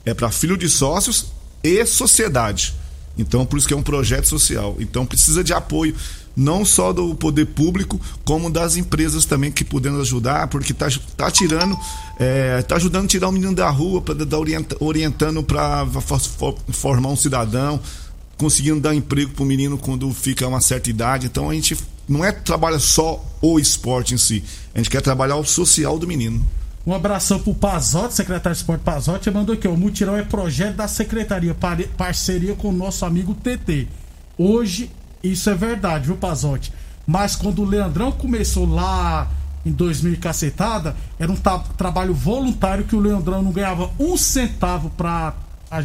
é 0.04 0.12
para 0.12 0.30
filho 0.30 0.56
de 0.56 0.68
sócios 0.68 1.26
e 1.62 1.84
sociedade. 1.86 2.74
Então, 3.16 3.44
por 3.44 3.58
isso 3.58 3.68
que 3.68 3.74
é 3.74 3.76
um 3.76 3.82
projeto 3.82 4.26
social. 4.26 4.76
Então, 4.78 5.04
precisa 5.04 5.44
de 5.44 5.52
apoio, 5.52 5.94
não 6.34 6.64
só 6.64 6.92
do 6.92 7.14
poder 7.14 7.46
público, 7.46 8.00
como 8.24 8.50
das 8.50 8.76
empresas 8.76 9.24
também 9.24 9.52
que 9.52 9.64
podendo 9.64 10.00
ajudar, 10.00 10.48
porque 10.48 10.72
tá, 10.72 10.88
tá 11.16 11.30
tirando, 11.30 11.76
é, 12.18 12.62
tá 12.62 12.76
ajudando 12.76 13.04
a 13.04 13.08
tirar 13.08 13.28
o 13.28 13.32
menino 13.32 13.54
da 13.54 13.68
rua, 13.68 14.00
para 14.00 14.14
dar 14.14 14.38
orienta, 14.38 14.76
orientando 14.80 15.42
para 15.42 15.86
formar 16.70 17.10
um 17.10 17.16
cidadão, 17.16 17.78
conseguindo 18.38 18.80
dar 18.80 18.94
emprego 18.94 19.32
pro 19.32 19.44
menino 19.44 19.76
quando 19.76 20.12
fica 20.12 20.46
a 20.46 20.48
uma 20.48 20.60
certa 20.60 20.88
idade. 20.88 21.26
Então, 21.26 21.50
a 21.50 21.54
gente 21.54 21.76
não 22.08 22.24
é 22.24 22.32
trabalha 22.32 22.78
só 22.78 23.22
o 23.40 23.58
esporte 23.58 24.14
em 24.14 24.18
si, 24.18 24.42
a 24.74 24.78
gente 24.78 24.90
quer 24.90 25.02
trabalhar 25.02 25.36
o 25.36 25.44
social 25.44 25.98
do 25.98 26.06
menino. 26.06 26.44
Um 26.86 26.92
abração 26.92 27.38
pro 27.38 27.54
Pazotti, 27.54 28.14
secretário 28.14 28.54
de 28.54 28.60
esporte 28.60 28.82
Pazotti, 28.82 29.30
mandou 29.30 29.54
aqui, 29.54 29.68
ó, 29.68 29.72
o 29.72 29.76
mutirão 29.76 30.16
é 30.16 30.22
projeto 30.22 30.76
da 30.76 30.88
secretaria, 30.88 31.54
pare- 31.54 31.86
parceria 31.96 32.54
com 32.56 32.68
o 32.70 32.72
nosso 32.72 33.04
amigo 33.04 33.34
TT. 33.34 33.86
Hoje, 34.36 34.90
isso 35.22 35.48
é 35.48 35.54
verdade, 35.54 36.06
viu, 36.06 36.16
Pazotti? 36.16 36.72
Mas 37.06 37.36
quando 37.36 37.62
o 37.62 37.64
Leandrão 37.64 38.10
começou 38.10 38.66
lá 38.68 39.28
em 39.64 39.70
2000 39.70 40.14
e 40.14 40.16
cacetada, 40.16 40.96
era 41.20 41.30
um 41.30 41.36
trabalho 41.76 42.12
voluntário 42.14 42.84
que 42.84 42.96
o 42.96 43.00
Leandrão 43.00 43.42
não 43.42 43.52
ganhava 43.52 43.90
um 43.98 44.16
centavo 44.16 44.90
pra 44.90 45.34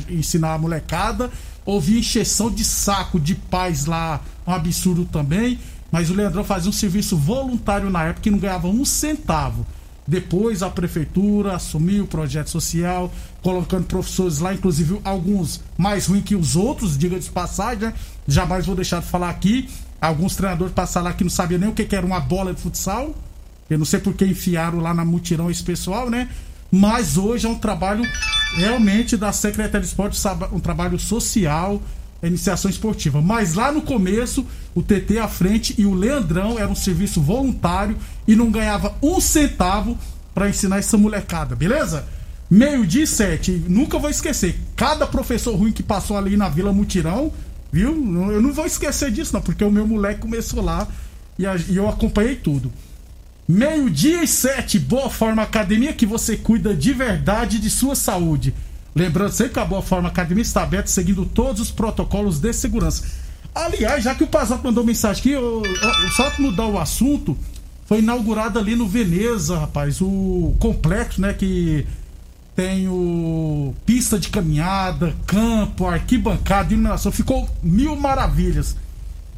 ensinar 0.09 0.53
a 0.53 0.57
molecada. 0.57 1.29
Houve 1.63 1.99
encheção 1.99 2.49
de 2.49 2.63
saco 2.65 3.19
de 3.19 3.35
pais 3.35 3.85
lá, 3.85 4.19
um 4.47 4.51
absurdo 4.51 5.05
também. 5.05 5.59
Mas 5.91 6.09
o 6.09 6.13
Leandrão 6.15 6.43
fazia 6.43 6.69
um 6.69 6.73
serviço 6.73 7.15
voluntário 7.15 7.89
na 7.89 8.03
época 8.05 8.27
e 8.27 8.31
não 8.31 8.39
ganhava 8.39 8.67
um 8.67 8.83
centavo. 8.83 9.65
Depois 10.07 10.63
a 10.63 10.69
prefeitura 10.69 11.55
assumiu 11.55 12.05
o 12.05 12.07
projeto 12.07 12.49
social, 12.49 13.13
colocando 13.41 13.85
professores 13.85 14.39
lá, 14.39 14.53
inclusive 14.53 15.01
alguns 15.03 15.59
mais 15.77 16.07
ruins 16.07 16.23
que 16.23 16.35
os 16.35 16.55
outros, 16.55 16.97
diga 16.97 17.19
de 17.19 17.29
passagem, 17.29 17.89
né? 17.89 17.93
Jamais 18.25 18.65
vou 18.65 18.75
deixar 18.75 19.01
de 19.01 19.07
falar 19.07 19.29
aqui. 19.29 19.69
Alguns 19.99 20.35
treinadores 20.35 20.73
passaram 20.73 21.07
lá 21.07 21.13
que 21.13 21.23
não 21.23 21.31
sabiam 21.31 21.59
nem 21.59 21.69
o 21.69 21.73
que 21.73 21.93
era 21.93 22.05
uma 22.05 22.21
bola 22.21 22.53
de 22.53 22.61
futsal. 22.61 23.13
Eu 23.69 23.77
não 23.77 23.85
sei 23.85 23.99
por 23.99 24.13
que 24.13 24.25
enfiaram 24.25 24.79
lá 24.79 24.93
na 24.93 25.03
mutirão 25.03 25.51
esse 25.51 25.63
pessoal, 25.63 26.09
né? 26.09 26.29
Mas 26.71 27.17
hoje 27.17 27.45
é 27.45 27.49
um 27.49 27.57
trabalho 27.57 28.03
realmente 28.55 29.17
da 29.17 29.31
Secretaria 29.33 29.81
de 29.81 29.87
Esporte, 29.87 30.19
um 30.51 30.59
trabalho 30.59 30.97
social, 30.99 31.81
é 32.21 32.27
iniciação 32.27 32.69
esportiva. 32.69 33.21
Mas 33.21 33.53
lá 33.53 33.71
no 33.71 33.81
começo, 33.81 34.45
o 34.73 34.81
TT 34.81 35.19
à 35.19 35.27
frente 35.27 35.75
e 35.77 35.85
o 35.85 35.93
Leandrão 35.93 36.57
era 36.57 36.67
um 36.67 36.75
serviço 36.75 37.21
voluntário 37.21 37.97
e 38.27 38.35
não 38.35 38.49
ganhava 38.51 38.95
um 39.01 39.19
centavo 39.19 39.97
pra 40.33 40.49
ensinar 40.49 40.77
essa 40.77 40.97
molecada, 40.97 41.55
beleza? 41.55 42.05
Meio-dia 42.49 43.03
e 43.03 43.07
sete, 43.07 43.51
nunca 43.67 43.99
vou 43.99 44.09
esquecer. 44.09 44.57
Cada 44.75 45.05
professor 45.05 45.55
ruim 45.55 45.71
que 45.71 45.83
passou 45.83 46.17
ali 46.17 46.37
na 46.37 46.47
Vila 46.47 46.71
Mutirão, 46.71 47.31
viu? 47.71 47.89
Eu 48.31 48.41
não 48.41 48.53
vou 48.53 48.65
esquecer 48.65 49.11
disso, 49.11 49.33
não, 49.33 49.41
porque 49.41 49.63
o 49.63 49.71
meu 49.71 49.85
moleque 49.85 50.21
começou 50.21 50.63
lá 50.63 50.87
e 51.37 51.45
a- 51.45 51.55
e 51.67 51.75
eu 51.75 51.89
acompanhei 51.89 52.35
tudo. 52.35 52.71
Meio-dia 53.47 54.23
e 54.23 54.27
sete, 54.27 54.77
Boa 54.77 55.09
Forma 55.09 55.41
Academia, 55.41 55.93
que 55.93 56.05
você 56.05 56.35
cuida 56.35 56.73
de 56.73 56.91
verdade 56.93 57.59
de 57.59 57.69
sua 57.69 57.95
saúde. 57.95 58.53
Lembrando 58.97 59.31
sempre 59.31 59.53
que 59.53 59.59
a 59.59 59.65
Boa 59.65 59.81
Forma 59.83 60.09
Academia 60.09 60.41
está 60.41 60.63
aberta, 60.63 60.87
seguindo 60.89 61.23
todos 61.25 61.61
os 61.61 61.69
protocolos 61.71 62.39
de 62.39 62.51
segurança. 62.51 63.03
Aliás, 63.53 64.03
já 64.03 64.15
que 64.15 64.23
o 64.23 64.27
Pazato 64.27 64.63
mandou 64.63 64.83
mensagem 64.83 65.19
aqui, 65.19 65.31
eu, 65.31 65.61
eu- 65.63 66.11
só 66.15 66.29
pra 66.31 66.41
mudar 66.41 66.65
o 66.65 66.79
assunto, 66.79 67.37
foi 67.85 67.99
inaugurado 67.99 68.57
ali 68.57 68.75
no 68.75 68.87
Veneza, 68.87 69.59
rapaz, 69.59 70.01
o 70.01 70.55
complexo, 70.59 71.21
né, 71.21 71.31
que 71.33 71.85
tem 72.55 72.87
o 72.87 73.73
pista 73.85 74.17
de 74.17 74.29
caminhada, 74.29 75.15
campo, 75.27 75.85
arquibancada, 75.85 76.73
iluminação, 76.73 77.11
ficou 77.11 77.47
mil 77.61 77.95
maravilhas. 77.95 78.75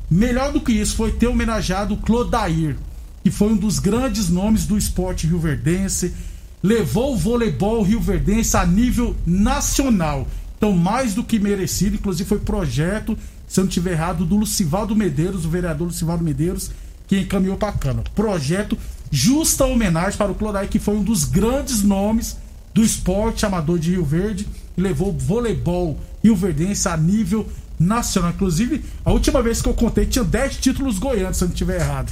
Melhor 0.09 0.53
do 0.53 0.61
que 0.61 0.71
isso 0.71 0.95
foi 0.95 1.11
ter 1.11 1.27
homenageado 1.27 1.93
o 1.95 1.97
Clodair, 1.97 2.77
que 3.23 3.29
foi 3.29 3.49
um 3.49 3.57
dos 3.57 3.77
grandes 3.77 4.29
nomes 4.29 4.65
do 4.65 4.77
esporte 4.77 5.27
rioverdense, 5.27 6.13
levou 6.61 7.13
o 7.13 7.17
voleibol 7.17 7.81
rioverdense 7.81 8.55
a 8.57 8.65
nível 8.65 9.15
nacional. 9.25 10.27
Então, 10.57 10.73
mais 10.73 11.13
do 11.13 11.23
que 11.23 11.39
merecido, 11.39 11.95
inclusive 11.95 12.27
foi 12.27 12.39
projeto, 12.39 13.17
se 13.47 13.59
eu 13.59 13.63
não 13.63 13.69
estiver 13.69 13.93
errado, 13.93 14.25
do 14.25 14.35
Lucivaldo 14.35 14.95
Medeiros, 14.95 15.45
o 15.45 15.49
vereador 15.49 15.87
Lucivaldo 15.87 16.23
Medeiros, 16.23 16.69
que 17.07 17.19
encaminhou 17.19 17.57
para 17.57 17.69
a 17.69 17.77
Câmara. 17.77 18.09
Projeto 18.13 18.77
justa 19.11 19.65
homenagem 19.65 20.17
para 20.17 20.31
o 20.31 20.35
Clodair, 20.35 20.69
que 20.69 20.79
foi 20.79 20.95
um 20.95 21.03
dos 21.03 21.23
grandes 21.23 21.81
nomes 21.81 22.37
do 22.73 22.83
esporte 22.83 23.45
amador 23.45 23.79
de 23.79 23.91
Rio 23.91 24.05
Verde 24.05 24.47
e 24.77 24.81
levou 24.81 25.09
o 25.09 25.17
voleibol 25.17 25.97
rioverdense 26.23 26.87
a 26.87 26.95
nível 26.95 27.47
nacional. 27.79 28.31
Inclusive, 28.31 28.83
a 29.03 29.11
última 29.11 29.41
vez 29.41 29.61
que 29.61 29.69
eu 29.69 29.73
contei 29.73 30.05
tinha 30.05 30.23
10 30.23 30.57
títulos 30.57 30.99
goianos, 30.99 31.37
se 31.37 31.43
eu 31.43 31.47
não 31.47 31.53
estiver 31.53 31.79
errado. 31.79 32.11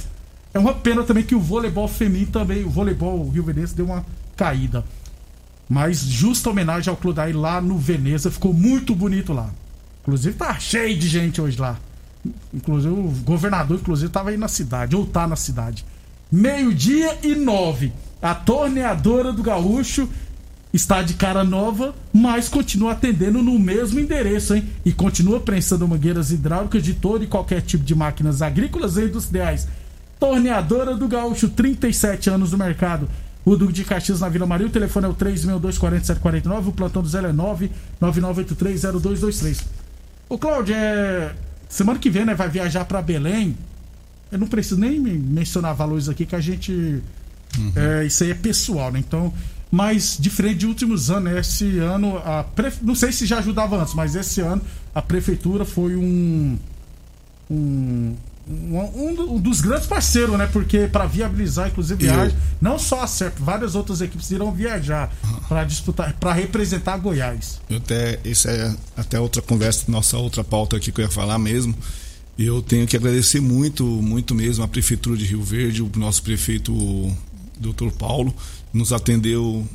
É 0.52 0.58
uma 0.58 0.74
pena 0.74 1.02
também 1.02 1.22
que 1.22 1.34
o 1.34 1.40
voleibol 1.40 1.86
feminino 1.86 2.32
também, 2.32 2.64
o 2.64 2.70
voleibol 2.70 3.28
rioverdense 3.28 3.74
deu 3.74 3.84
uma 3.84 4.04
caída. 4.38 4.84
Mas 5.68 6.00
justa 6.00 6.48
homenagem 6.48 6.88
ao 6.88 6.96
Clodair 6.96 7.36
lá 7.36 7.60
no 7.60 7.76
Veneza, 7.76 8.30
ficou 8.30 8.54
muito 8.54 8.94
bonito 8.94 9.32
lá. 9.34 9.50
Inclusive 10.00 10.36
tá 10.36 10.58
cheio 10.58 10.96
de 10.96 11.08
gente 11.08 11.40
hoje 11.40 11.60
lá. 11.60 11.76
Inclusive 12.54 12.94
o 12.94 13.10
governador 13.24 13.78
inclusive 13.78 14.10
tava 14.10 14.30
aí 14.30 14.36
na 14.38 14.48
cidade, 14.48 14.96
ou 14.96 15.04
tá 15.04 15.26
na 15.26 15.36
cidade. 15.36 15.84
Meio-dia 16.30 17.18
e 17.22 17.34
nove. 17.34 17.92
A 18.22 18.34
torneadora 18.34 19.32
do 19.32 19.42
Gaúcho 19.42 20.08
está 20.72 21.02
de 21.02 21.14
cara 21.14 21.44
nova, 21.44 21.94
mas 22.12 22.48
continua 22.48 22.92
atendendo 22.92 23.42
no 23.42 23.58
mesmo 23.58 24.00
endereço, 24.00 24.54
hein? 24.54 24.66
E 24.84 24.92
continua 24.92 25.40
prensando 25.40 25.88
mangueiras 25.88 26.30
hidráulicas 26.30 26.82
de 26.82 26.94
todo 26.94 27.24
e 27.24 27.26
qualquer 27.26 27.62
tipo 27.62 27.84
de 27.84 27.94
máquinas 27.94 28.42
agrícolas 28.42 28.96
e 28.96 29.04
industriais. 29.04 29.68
Torneadora 30.18 30.94
do 30.96 31.08
Gaúcho, 31.08 31.48
37 31.48 32.28
anos 32.30 32.52
no 32.52 32.58
mercado. 32.58 33.08
O 33.48 33.56
Duque 33.56 33.72
de 33.72 33.82
Caxias 33.82 34.20
na 34.20 34.28
Vila 34.28 34.44
Maria, 34.44 34.66
o 34.66 34.70
telefone 34.70 35.06
é 35.06 35.08
o 35.08 35.14
362-4749, 35.14 36.66
o 36.66 36.72
plantão 36.72 37.00
do 37.00 37.08
Zé 37.08 37.20
é 37.20 37.32
999830223. 38.02 39.64
Ô 40.28 40.36
Cláudio, 40.36 40.74
é... 40.74 41.34
semana 41.66 41.98
que 41.98 42.10
vem 42.10 42.26
né, 42.26 42.34
vai 42.34 42.50
viajar 42.50 42.84
para 42.84 43.00
Belém. 43.00 43.56
Eu 44.30 44.38
não 44.38 44.46
preciso 44.46 44.78
nem 44.78 45.00
men- 45.00 45.18
mencionar 45.18 45.74
valores 45.74 46.10
aqui 46.10 46.26
que 46.26 46.36
a 46.36 46.40
gente 46.40 47.02
É, 47.74 48.04
isso 48.04 48.22
aí 48.22 48.32
é 48.32 48.34
pessoal, 48.34 48.92
né? 48.92 48.98
Então, 48.98 49.32
mas 49.70 50.18
diferente 50.20 50.58
de 50.58 50.66
últimos 50.66 51.10
anos, 51.10 51.32
né? 51.32 51.40
esse 51.40 51.78
ano, 51.78 52.18
a 52.18 52.44
prefe... 52.44 52.84
não 52.84 52.94
sei 52.94 53.10
se 53.12 53.24
já 53.24 53.38
ajudava 53.38 53.80
antes, 53.80 53.94
mas 53.94 54.14
esse 54.14 54.42
ano 54.42 54.60
a 54.94 55.00
prefeitura 55.00 55.64
foi 55.64 55.96
um. 55.96 56.58
um 57.50 58.14
um, 58.48 59.34
um 59.34 59.40
dos 59.40 59.60
grandes 59.60 59.86
parceiros, 59.86 60.38
né? 60.38 60.46
Porque 60.46 60.88
para 60.88 61.06
viabilizar, 61.06 61.68
inclusive, 61.68 62.02
viagem, 62.02 62.36
não 62.60 62.78
só 62.78 63.02
a 63.02 63.06
CERP, 63.06 63.38
várias 63.38 63.74
outras 63.74 64.00
equipes 64.00 64.30
irão 64.30 64.50
viajar 64.52 65.14
para 65.48 65.64
disputar, 65.64 66.14
para 66.14 66.32
representar 66.32 66.96
Goiás. 66.96 67.60
Eu 67.68 67.76
até, 67.76 68.18
isso 68.24 68.48
é 68.48 68.74
até 68.96 69.20
outra 69.20 69.42
conversa, 69.42 69.84
nossa 69.88 70.16
outra 70.16 70.42
pauta 70.42 70.76
aqui 70.76 70.90
que 70.90 71.00
eu 71.00 71.04
ia 71.04 71.10
falar 71.10 71.38
mesmo. 71.38 71.74
Eu 72.38 72.62
tenho 72.62 72.86
que 72.86 72.96
agradecer 72.96 73.40
muito, 73.40 73.84
muito 73.84 74.34
mesmo 74.34 74.64
a 74.64 74.68
Prefeitura 74.68 75.16
de 75.16 75.24
Rio 75.24 75.42
Verde, 75.42 75.82
o 75.82 75.90
nosso 75.96 76.22
prefeito, 76.22 76.72
o 76.72 77.14
Dr. 77.58 77.90
Paulo, 77.98 78.32
nos 78.72 78.92
atendeu 78.92 79.66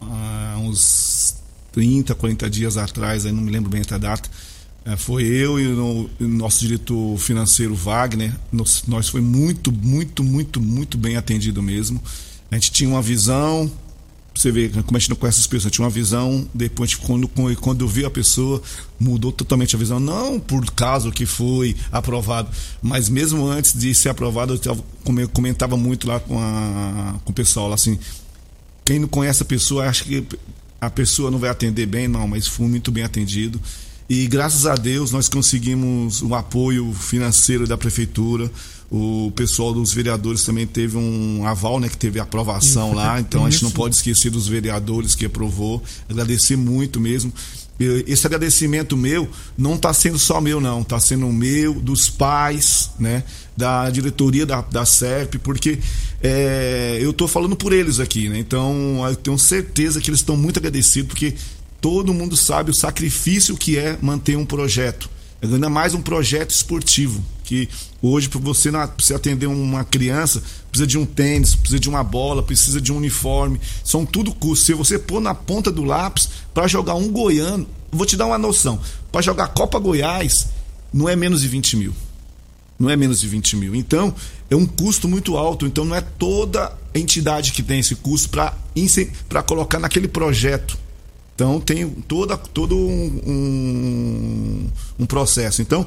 há 0.00 0.56
uns 0.58 1.36
30, 1.72 2.14
40 2.14 2.50
dias 2.50 2.76
atrás, 2.76 3.24
aí 3.24 3.32
não 3.32 3.42
me 3.42 3.50
lembro 3.50 3.70
bem 3.70 3.82
a 3.88 3.98
data 3.98 4.28
foi 4.96 5.24
eu 5.24 5.60
e 5.60 5.66
o, 5.66 6.10
nosso 6.20 6.60
diretor 6.60 7.18
financeiro 7.18 7.74
Wagner. 7.74 8.34
Nós, 8.50 8.84
nós 8.86 9.08
foi 9.08 9.20
muito, 9.20 9.70
muito, 9.70 10.24
muito, 10.24 10.60
muito 10.60 10.96
bem 10.96 11.16
atendido 11.16 11.62
mesmo. 11.62 12.02
A 12.50 12.54
gente 12.54 12.72
tinha 12.72 12.88
uma 12.88 13.02
visão. 13.02 13.70
Você 14.34 14.50
vê 14.50 14.68
como 14.68 14.96
a 14.96 14.98
gente 14.98 15.10
não 15.10 15.16
conhece 15.16 15.40
as 15.40 15.46
pessoas, 15.46 15.72
tinha 15.72 15.84
uma 15.84 15.90
visão. 15.90 16.48
Depois, 16.54 16.94
quando, 16.94 17.28
quando 17.28 17.84
eu 17.84 17.88
vi 17.88 18.04
a 18.04 18.10
pessoa, 18.10 18.62
mudou 18.98 19.30
totalmente 19.30 19.76
a 19.76 19.78
visão. 19.78 20.00
Não 20.00 20.40
por 20.40 20.64
causa 20.72 21.10
que 21.10 21.26
foi 21.26 21.76
aprovado, 21.92 22.48
mas 22.80 23.08
mesmo 23.08 23.46
antes 23.46 23.78
de 23.78 23.94
ser 23.94 24.08
aprovado, 24.08 24.58
eu 24.64 25.28
comentava 25.28 25.76
muito 25.76 26.08
lá 26.08 26.20
com, 26.20 26.38
a, 26.38 27.16
com 27.24 27.32
o 27.32 27.34
pessoal. 27.34 27.72
Assim, 27.72 27.98
quem 28.84 28.98
não 28.98 29.08
conhece 29.08 29.42
a 29.42 29.46
pessoa, 29.46 29.86
acha 29.86 30.04
que 30.04 30.24
a 30.80 30.88
pessoa 30.88 31.30
não 31.30 31.38
vai 31.38 31.50
atender 31.50 31.84
bem, 31.84 32.08
não, 32.08 32.26
mas 32.26 32.46
fui 32.46 32.66
muito 32.66 32.90
bem 32.90 33.04
atendido. 33.04 33.60
E 34.10 34.26
graças 34.26 34.66
a 34.66 34.74
Deus 34.74 35.12
nós 35.12 35.28
conseguimos 35.28 36.20
o 36.20 36.34
apoio 36.34 36.92
financeiro 36.92 37.64
da 37.64 37.78
prefeitura. 37.78 38.50
O 38.90 39.32
pessoal 39.36 39.72
dos 39.72 39.92
vereadores 39.92 40.42
também 40.42 40.66
teve 40.66 40.96
um 40.96 41.46
aval, 41.46 41.78
né? 41.78 41.88
Que 41.88 41.96
teve 41.96 42.18
aprovação 42.18 42.92
lá. 42.92 43.20
Então 43.20 43.46
a 43.46 43.50
gente 43.50 43.62
não 43.62 43.70
pode 43.70 43.94
esquecer 43.94 44.28
dos 44.28 44.48
vereadores 44.48 45.14
que 45.14 45.26
aprovou. 45.26 45.80
Agradecer 46.08 46.56
muito 46.56 46.98
mesmo. 46.98 47.32
Esse 47.78 48.26
agradecimento 48.26 48.96
meu 48.96 49.28
não 49.56 49.76
está 49.76 49.92
sendo 49.94 50.18
só 50.18 50.40
meu, 50.40 50.60
não. 50.60 50.80
Está 50.80 50.98
sendo 50.98 51.28
meu, 51.28 51.74
dos 51.74 52.10
pais, 52.10 52.90
né? 52.98 53.22
Da 53.56 53.88
diretoria 53.90 54.44
da, 54.44 54.60
da 54.60 54.84
SERP, 54.84 55.36
porque 55.36 55.78
é, 56.20 56.98
eu 57.00 57.12
estou 57.12 57.28
falando 57.28 57.54
por 57.54 57.72
eles 57.72 58.00
aqui, 58.00 58.28
né? 58.28 58.40
Então 58.40 59.06
eu 59.08 59.14
tenho 59.14 59.38
certeza 59.38 60.00
que 60.00 60.10
eles 60.10 60.18
estão 60.18 60.36
muito 60.36 60.58
agradecidos, 60.58 61.10
porque 61.10 61.36
todo 61.80 62.14
mundo 62.14 62.36
sabe 62.36 62.70
o 62.70 62.74
sacrifício 62.74 63.56
que 63.56 63.78
é 63.78 63.98
manter 64.00 64.36
um 64.36 64.44
projeto. 64.44 65.08
Ainda 65.42 65.70
mais 65.70 65.94
um 65.94 66.02
projeto 66.02 66.50
esportivo, 66.50 67.24
que 67.44 67.66
hoje, 68.02 68.28
para 68.28 68.38
você, 68.38 68.70
você 68.98 69.14
atender 69.14 69.46
uma 69.46 69.84
criança, 69.84 70.42
precisa 70.70 70.86
de 70.86 70.98
um 70.98 71.06
tênis, 71.06 71.54
precisa 71.54 71.80
de 71.80 71.88
uma 71.88 72.04
bola, 72.04 72.42
precisa 72.42 72.78
de 72.78 72.92
um 72.92 72.98
uniforme. 72.98 73.58
São 73.82 74.04
tudo 74.04 74.34
custos. 74.34 74.66
Se 74.66 74.74
você 74.74 74.98
pôr 74.98 75.18
na 75.18 75.34
ponta 75.34 75.72
do 75.72 75.82
lápis 75.82 76.28
para 76.52 76.68
jogar 76.68 76.94
um 76.94 77.08
goiano, 77.08 77.66
vou 77.90 78.04
te 78.04 78.16
dar 78.16 78.26
uma 78.26 78.36
noção: 78.36 78.78
para 79.10 79.22
jogar 79.22 79.48
Copa 79.48 79.78
Goiás, 79.78 80.48
não 80.92 81.08
é 81.08 81.16
menos 81.16 81.40
de 81.40 81.48
20 81.48 81.76
mil. 81.76 81.94
Não 82.78 82.90
é 82.90 82.96
menos 82.96 83.20
de 83.20 83.28
20 83.28 83.56
mil. 83.56 83.74
Então, 83.74 84.14
é 84.50 84.56
um 84.56 84.66
custo 84.66 85.08
muito 85.08 85.36
alto. 85.36 85.66
Então, 85.66 85.84
não 85.84 85.96
é 85.96 86.00
toda 86.00 86.72
entidade 86.94 87.52
que 87.52 87.62
tem 87.62 87.80
esse 87.80 87.94
custo 87.94 88.28
para 88.28 89.42
colocar 89.42 89.78
naquele 89.78 90.08
projeto. 90.08 90.78
Então 91.40 91.58
tem 91.58 91.88
toda, 91.88 92.36
todo 92.36 92.76
um, 92.76 93.20
um, 93.26 94.68
um 94.98 95.06
processo. 95.06 95.62
Então, 95.62 95.86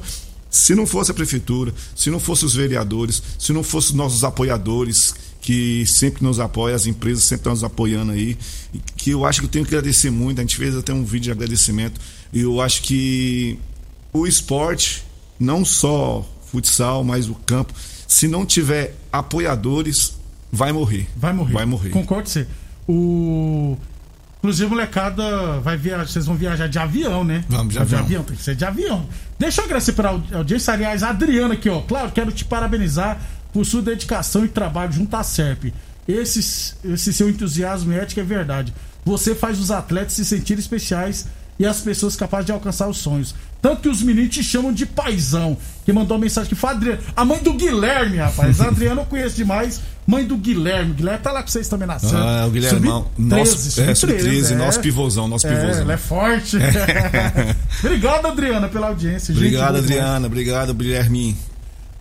se 0.50 0.74
não 0.74 0.84
fosse 0.84 1.12
a 1.12 1.14
prefeitura, 1.14 1.72
se 1.94 2.10
não 2.10 2.18
fossem 2.18 2.44
os 2.44 2.56
vereadores, 2.56 3.22
se 3.38 3.52
não 3.52 3.62
fossem 3.62 3.90
os 3.90 3.94
nossos 3.94 4.24
apoiadores, 4.24 5.14
que 5.40 5.86
sempre 5.86 6.24
nos 6.24 6.40
apoiam, 6.40 6.74
as 6.74 6.88
empresas 6.88 7.22
sempre 7.22 7.42
estão 7.42 7.52
nos 7.52 7.62
apoiando 7.62 8.10
aí, 8.10 8.36
que 8.96 9.10
eu 9.10 9.24
acho 9.24 9.42
que 9.42 9.46
eu 9.46 9.50
tenho 9.50 9.64
que 9.64 9.72
agradecer 9.76 10.10
muito. 10.10 10.40
A 10.40 10.42
gente 10.42 10.56
fez 10.56 10.74
até 10.76 10.92
um 10.92 11.04
vídeo 11.04 11.26
de 11.26 11.30
agradecimento. 11.30 12.00
E 12.32 12.40
eu 12.40 12.60
acho 12.60 12.82
que 12.82 13.56
o 14.12 14.26
esporte, 14.26 15.04
não 15.38 15.64
só 15.64 16.28
futsal, 16.50 17.04
mas 17.04 17.28
o 17.28 17.34
campo, 17.46 17.72
se 18.08 18.26
não 18.26 18.44
tiver 18.44 18.96
apoiadores, 19.12 20.14
vai 20.50 20.72
morrer. 20.72 21.06
Vai 21.16 21.32
morrer. 21.32 21.52
Vai 21.52 21.64
morrer. 21.64 21.90
Concordo 21.90 22.24
com 22.24 22.30
você. 22.30 22.46
O 22.88 23.78
Inclusive, 24.44 24.68
molecada 24.68 25.58
vai 25.60 25.74
viajar, 25.74 26.06
vocês 26.06 26.26
vão 26.26 26.36
viajar 26.36 26.68
de 26.68 26.78
avião, 26.78 27.24
né? 27.24 27.42
Vamos 27.48 27.72
de 27.72 27.78
avião. 27.78 28.00
de 28.00 28.04
avião. 28.04 28.24
Tem 28.24 28.36
que 28.36 28.42
ser 28.42 28.54
de 28.54 28.62
avião. 28.62 29.06
Deixa 29.38 29.62
eu 29.62 29.64
agradecer 29.64 29.94
pela 29.94 30.22
audiência. 30.34 30.74
Aliás, 30.74 31.02
a 31.02 31.08
Adriana 31.08 31.54
aqui, 31.54 31.70
ó. 31.70 31.80
Claro, 31.80 32.12
quero 32.12 32.30
te 32.30 32.44
parabenizar 32.44 33.18
por 33.54 33.64
sua 33.64 33.80
dedicação 33.80 34.44
e 34.44 34.48
trabalho 34.48 34.92
junto 34.92 35.16
à 35.16 35.22
SERP. 35.22 35.72
Esse, 36.06 36.74
esse 36.84 37.10
seu 37.14 37.30
entusiasmo 37.30 37.90
e 37.94 37.96
ética 37.96 38.20
é 38.20 38.24
verdade. 38.24 38.74
Você 39.02 39.34
faz 39.34 39.58
os 39.58 39.70
atletas 39.70 40.12
se 40.12 40.26
sentirem 40.26 40.60
especiais 40.60 41.26
e 41.58 41.64
as 41.64 41.80
pessoas 41.80 42.16
capazes 42.16 42.46
de 42.46 42.52
alcançar 42.52 42.88
os 42.88 42.98
sonhos. 42.98 43.34
Tanto 43.62 43.82
que 43.82 43.88
os 43.88 44.02
meninos 44.02 44.34
te 44.34 44.42
chamam 44.42 44.72
de 44.72 44.84
paizão. 44.84 45.56
Que 45.84 45.92
mandou 45.92 46.16
uma 46.16 46.22
mensagem 46.22 46.48
que 46.48 46.54
foi 46.54 46.70
a 46.70 46.72
Adriana. 46.72 47.00
A 47.16 47.24
mãe 47.24 47.42
do 47.42 47.54
Guilherme, 47.54 48.18
rapaz. 48.18 48.60
A 48.60 48.68
Adriana 48.68 49.02
eu 49.02 49.06
conheço 49.06 49.36
demais. 49.36 49.80
Mãe 50.06 50.24
do 50.24 50.36
Guilherme. 50.36 50.92
Guilherme 50.92 51.22
tá 51.22 51.32
lá 51.32 51.42
com 51.42 51.48
vocês 51.48 51.68
também 51.68 51.86
na 51.86 51.98
cena. 51.98 52.42
Ah, 52.42 52.46
o 52.46 52.50
Guilherme. 52.50 52.88
Nosso, 53.16 53.80
é, 53.80 53.94
sub 53.94 54.12
13, 54.12 54.52
é. 54.52 54.56
nosso 54.56 54.80
pivôzão, 54.80 55.28
nosso 55.28 55.46
é, 55.46 55.54
pivôzão. 55.54 55.82
Ela 55.82 55.92
é 55.94 55.96
forte. 55.96 56.58
obrigado, 57.82 58.26
Adriana, 58.26 58.68
pela 58.68 58.88
audiência. 58.88 59.32
Obrigado, 59.32 59.76
gente, 59.76 59.84
Adriana. 59.84 60.26
Obrigado, 60.26 60.74
Guilherme. 60.74 61.36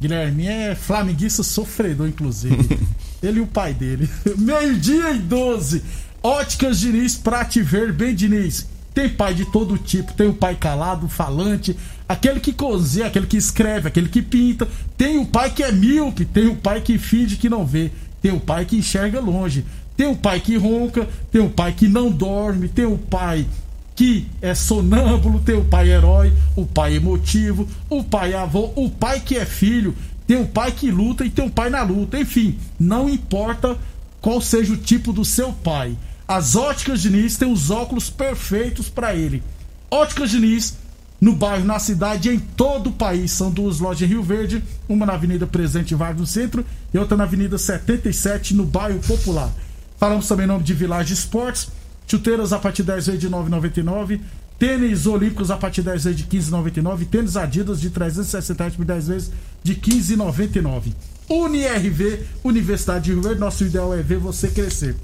Guilherme 0.02 0.48
é 0.48 0.76
flamenguista 0.76 1.44
sofredor, 1.44 2.08
inclusive. 2.08 2.78
Ele 3.24 3.40
e 3.40 3.42
o 3.42 3.48
pai 3.48 3.74
dele. 3.74 4.10
Meio-dia 4.38 5.12
e 5.12 5.20
12. 5.20 5.82
Óticas 6.22 6.80
Diniz 6.80 7.16
pra 7.16 7.46
te 7.46 7.62
ver 7.62 7.94
bem, 7.94 8.14
Diniz. 8.14 8.68
Tem 8.94 9.10
pai 9.10 9.34
de 9.34 9.46
todo 9.46 9.78
tipo, 9.78 10.14
tem 10.14 10.28
o 10.28 10.34
pai 10.34 10.56
calado, 10.56 11.08
falante, 11.08 11.76
aquele 12.08 12.40
que 12.40 12.54
cozinha, 12.54 13.08
aquele 13.08 13.26
que 13.26 13.38
escreve, 13.38 13.88
aquele 13.88 14.08
que 14.08 14.22
pinta. 14.22 14.68
Tem 14.96 15.18
o 15.18 15.26
pai 15.26 15.50
que 15.50 15.64
é 15.64 15.72
míope, 15.72 16.26
tem 16.26 16.48
o 16.48 16.56
pai 16.56 16.82
que 16.82 16.98
finge 16.98 17.38
que 17.38 17.50
não 17.50 17.66
vê, 17.66 17.92
tem 18.22 18.32
o 18.32 18.40
pai 18.40 18.66
que 18.66 18.78
enxerga 18.78 19.20
longe, 19.20 19.66
tem 19.98 20.08
o 20.08 20.16
pai 20.16 20.40
que 20.40 20.56
ronca, 20.58 21.08
tem 21.32 21.42
o 21.42 21.50
pai 21.50 21.74
que 21.74 21.88
não 21.88 22.12
dorme, 22.12 22.68
tem 22.70 22.86
o 22.86 22.98
pai 22.98 23.48
que 23.96 24.28
é 24.42 24.56
sonâmbulo, 24.56 25.40
tem 25.40 25.56
o 25.56 25.66
pai 25.66 25.90
herói, 25.90 26.34
o 26.56 26.66
pai 26.66 26.96
emotivo, 26.96 27.68
o 27.90 28.04
pai 28.04 28.34
avô, 28.34 28.72
o 28.76 28.90
pai 28.90 29.20
que 29.20 29.38
é 29.38 29.46
filho, 29.46 29.96
tem 30.26 30.38
o 30.38 30.48
pai 30.48 30.72
que 30.72 30.90
luta 30.90 31.26
e 31.26 31.30
tem 31.30 31.46
o 31.46 31.50
pai 31.50 31.70
na 31.70 31.84
luta. 31.84 32.20
Enfim, 32.20 32.58
não 32.80 33.10
importa 33.10 33.78
qual 34.22 34.40
seja 34.40 34.74
o 34.74 34.78
tipo 34.78 35.12
do 35.12 35.26
seu 35.26 35.52
pai. 35.52 35.96
As 36.28 36.56
óticas 36.56 37.02
Diniz 37.02 37.38
têm 37.38 37.52
os 37.52 37.70
óculos 37.70 38.10
perfeitos 38.10 38.88
para 38.88 39.14
ele. 39.14 39.44
Óticas 39.92 40.32
Diniz, 40.32 40.78
no 41.20 41.34
bairro, 41.34 41.66
na 41.66 41.80
cidade 41.80 42.30
e 42.30 42.36
em 42.36 42.40
todo 42.40 42.90
o 42.90 42.94
país. 42.94 43.32
São 43.32 43.52
duas 43.52 43.80
lojas 43.80 44.02
em 44.02 44.12
Rio 44.12 44.24
Verde, 44.24 44.64
uma 44.88 45.06
na 45.06 45.14
Avenida 45.14 45.46
Presidente 45.46 45.94
Vargas 45.94 46.22
no 46.22 46.28
centro 46.28 46.66
e 46.94 46.98
outra 46.98 47.18
na 47.18 47.26
Avenida 47.26 47.58
77, 47.58 48.54
no 48.54 48.66
bairro 48.66 49.00
Popular. 49.00 49.52
Falamos 49.98 50.28
também 50.28 50.46
em 50.46 50.48
nome 50.48 50.64
de 50.64 50.74
Village 50.74 51.14
Esportes, 51.14 51.68
chuteiras 52.08 52.54
a 52.54 52.60
partir 52.60 52.84
de 52.84 52.88
10 52.88 53.06
vezes 53.08 53.22
de 53.22 53.30
9,99, 53.30 54.20
tênis 54.58 55.06
olímpicos 55.06 55.52
a 55.52 55.58
partir 55.58 55.82
de 55.82 55.90
10 55.90 56.04
vezes 56.06 56.20
de 56.20 56.26
15,99, 56.26 57.08
tênis 57.08 57.38
Adidas 57.38 57.82
de 57.82 57.90
360 57.90 58.64
reais 58.64 58.76
por 58.76 58.86
10 58.86 59.08
vezes 59.08 59.32
de 59.62 59.76
15,99. 59.76 60.94
UniRV, 61.30 62.20
Universidade 62.44 63.06
de 63.06 63.12
Rio 63.12 63.22
Verde, 63.22 63.40
nosso 63.40 63.64
ideal 63.64 63.94
é 63.94 64.02
ver 64.02 64.20
você 64.20 64.48
crescer 64.48 64.96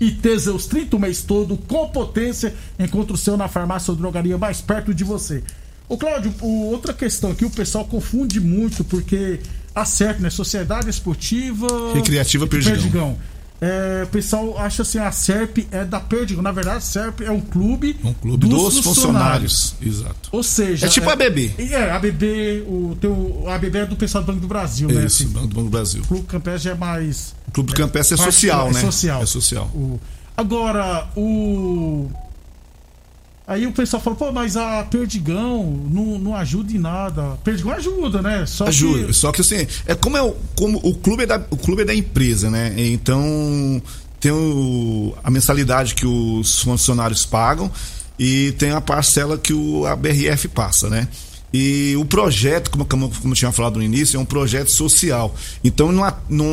e 0.00 0.10
Teseus 0.10 0.66
30 0.66 0.96
o 0.96 0.98
mês 0.98 1.22
todo, 1.22 1.56
com 1.56 1.88
potência. 1.88 2.54
Encontre 2.78 3.14
o 3.14 3.16
seu 3.16 3.36
na 3.36 3.48
farmácia 3.48 3.90
ou 3.90 3.96
drogaria 3.96 4.36
mais 4.36 4.60
perto 4.60 4.94
de 4.94 5.04
você. 5.04 5.42
Ô 5.88 5.96
Cláudio, 5.96 6.34
outra 6.40 6.92
questão 6.92 7.30
aqui, 7.30 7.44
o 7.44 7.50
pessoal 7.50 7.84
confunde 7.84 8.40
muito, 8.40 8.82
porque 8.84 9.40
a 9.74 9.84
CERP, 9.84 10.20
né? 10.20 10.30
Sociedade 10.30 10.90
Esportiva... 10.90 11.66
Recreativa 11.94 12.46
Perdigão. 12.46 12.76
Perdigão. 12.76 13.18
É, 13.60 14.02
o 14.04 14.06
pessoal 14.08 14.58
acha 14.58 14.82
assim, 14.82 14.98
a 14.98 15.10
SERP 15.10 15.66
é 15.70 15.84
da 15.84 15.98
Perdigão. 15.98 16.42
Na 16.42 16.52
verdade, 16.52 16.78
a 16.78 16.80
SERP 16.80 17.22
é 17.22 17.30
um 17.30 17.40
clube, 17.40 17.96
um 18.04 18.12
clube 18.12 18.46
dos, 18.46 18.74
dos 18.74 18.84
funcionários. 18.84 19.70
funcionários. 19.70 19.74
Exato. 19.80 20.28
Ou 20.30 20.42
seja. 20.42 20.86
É 20.86 20.88
tipo 20.88 21.06
é, 21.06 21.10
a 21.10 21.12
ABB. 21.12 21.54
É, 21.58 21.90
a 21.90 21.96
ABB, 21.96 22.64
o, 22.66 22.96
teu, 23.00 23.44
a 23.46 23.54
ABB 23.54 23.78
é 23.78 23.86
do 23.86 23.96
pessoal 23.96 24.22
do 24.22 24.26
Banco 24.26 24.40
do 24.40 24.48
Brasil, 24.48 24.88
Isso, 24.90 24.98
né? 24.98 25.06
Isso, 25.06 25.28
Banco 25.28 25.46
do 25.46 25.54
Banco 25.54 25.68
do 25.68 25.70
Brasil. 25.70 26.02
O 26.02 26.06
Clube 26.06 26.26
Campestre 26.26 26.70
é 26.70 26.74
mais. 26.74 27.34
O 27.48 27.52
Clube 27.52 27.72
é, 27.72 27.76
Campestre 27.76 28.20
é, 28.20 28.24
social, 28.24 28.70
né? 28.70 28.78
É 28.78 28.82
social. 28.82 29.22
É 29.22 29.26
social. 29.26 29.66
O, 29.74 29.98
agora, 30.36 31.08
o. 31.16 32.10
Aí 33.46 33.64
o 33.66 33.72
pessoal 33.72 34.02
falou, 34.02 34.18
pô, 34.18 34.32
mas 34.32 34.56
a 34.56 34.82
Perdigão 34.84 35.62
não, 35.88 36.18
não 36.18 36.34
ajuda 36.34 36.72
em 36.72 36.78
nada. 36.78 37.38
Perdigão 37.44 37.72
ajuda, 37.72 38.20
né? 38.20 38.44
Só 38.44 38.66
Ajuda. 38.66 39.06
que 39.06 39.12
Só 39.12 39.30
que 39.30 39.40
assim, 39.40 39.66
é 39.86 39.94
como, 39.94 40.16
é 40.16 40.22
o, 40.22 40.34
como 40.56 40.78
o 40.82 40.94
clube 40.96 41.22
é 41.22 41.26
da, 41.26 41.36
o 41.50 41.56
clube 41.56 41.82
é 41.82 41.84
da 41.84 41.94
empresa, 41.94 42.50
né? 42.50 42.74
Então 42.76 43.80
tem 44.18 44.32
o- 44.32 45.14
a 45.22 45.30
mensalidade 45.30 45.94
que 45.94 46.04
os 46.06 46.60
funcionários 46.62 47.24
pagam 47.24 47.70
e 48.18 48.52
tem 48.58 48.72
a 48.72 48.80
parcela 48.80 49.38
que 49.38 49.52
o, 49.52 49.86
a 49.86 49.94
BRF 49.94 50.48
passa, 50.48 50.90
né? 50.90 51.06
E 51.58 51.96
o 51.96 52.04
projeto, 52.04 52.70
como, 52.70 52.84
como, 52.84 53.08
como 53.08 53.32
eu 53.32 53.36
tinha 53.36 53.50
falado 53.50 53.76
no 53.76 53.82
início, 53.82 54.18
é 54.18 54.20
um 54.20 54.24
projeto 54.26 54.70
social. 54.70 55.34
Então 55.64 55.90
não, 55.90 56.04
há- 56.04 56.18
não, 56.28 56.44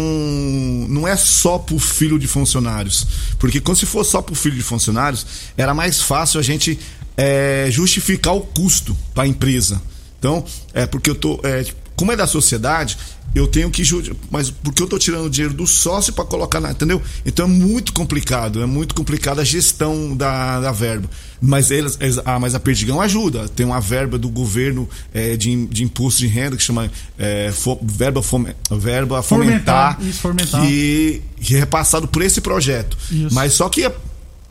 não 0.88 1.08
é 1.08 1.18
só 1.18 1.58
pro 1.58 1.78
filho 1.78 2.18
de 2.18 2.26
funcionários. 2.28 3.06
Porque 3.38 3.60
quando 3.60 3.78
se 3.78 3.86
for 3.86 4.04
só 4.06 4.22
pro 4.22 4.34
filho 4.36 4.56
de 4.56 4.64
funcionários, 4.64 5.26
era 5.58 5.74
mais 5.74 6.02
fácil 6.02 6.40
a 6.40 6.44
gente 6.44 6.80
é, 7.18 7.68
justificar 7.70 8.34
o 8.34 8.42
custo 8.42 8.96
para 9.14 9.24
a 9.24 9.28
empresa. 9.28 9.82
Então, 10.20 10.46
é 10.74 10.86
porque 10.86 11.10
eu 11.10 11.16
tô. 11.16 11.38
é, 11.44 11.66
como 11.96 12.12
é 12.12 12.16
da 12.16 12.26
sociedade, 12.28 12.98
eu 13.36 13.48
tenho 13.48 13.70
que. 13.72 13.82
Mas 14.30 14.50
porque 14.52 14.82
eu 14.84 14.88
tô 14.88 14.98
tirando 15.00 15.30
dinheiro 15.30 15.54
do 15.56 15.66
sócio 15.66 16.14
para 16.14 16.24
colocar 16.26 16.60
na. 16.60 16.72
Entendeu? 16.72 17.02
Então 17.26 17.46
é 17.46 17.50
muito 17.50 17.92
complicado. 17.94 18.62
É 18.62 18.66
muito 18.66 18.94
complicado 18.94 19.40
a 19.40 19.44
gestão 19.44 20.16
da, 20.16 20.60
da 20.60 20.72
verba. 20.72 21.10
Mas 21.42 21.72
eles, 21.72 21.98
ah, 22.26 22.40
mas 22.40 22.54
a 22.56 22.60
Perdigão 22.60 23.02
ajuda. 23.02 23.50
Tem 23.50 23.66
uma 23.66 23.80
verba 23.82 24.18
do 24.20 24.30
governo 24.30 24.88
é, 25.14 25.36
de, 25.36 25.66
de 25.68 25.84
imposto 25.84 26.20
de 26.20 26.28
renda 26.28 26.56
que 26.56 26.64
chama 26.64 26.92
é, 27.18 27.52
fo- 27.52 27.80
verba, 27.82 28.22
fome- 28.22 28.56
verba 28.72 29.22
Fomentar, 29.24 29.96
fomentar, 29.96 30.08
isso, 30.08 30.20
fomentar. 30.20 30.62
Que, 30.62 31.22
que 31.42 31.56
é 31.56 31.60
repassado 31.60 32.08
por 32.08 32.22
esse 32.22 32.40
projeto. 32.40 32.96
Isso. 33.12 33.34
Mas 33.34 33.54
só 33.54 33.68
que 33.68 33.90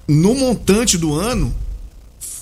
no 0.09 0.35
montante 0.35 0.99
do 0.99 1.15
ano 1.15 1.55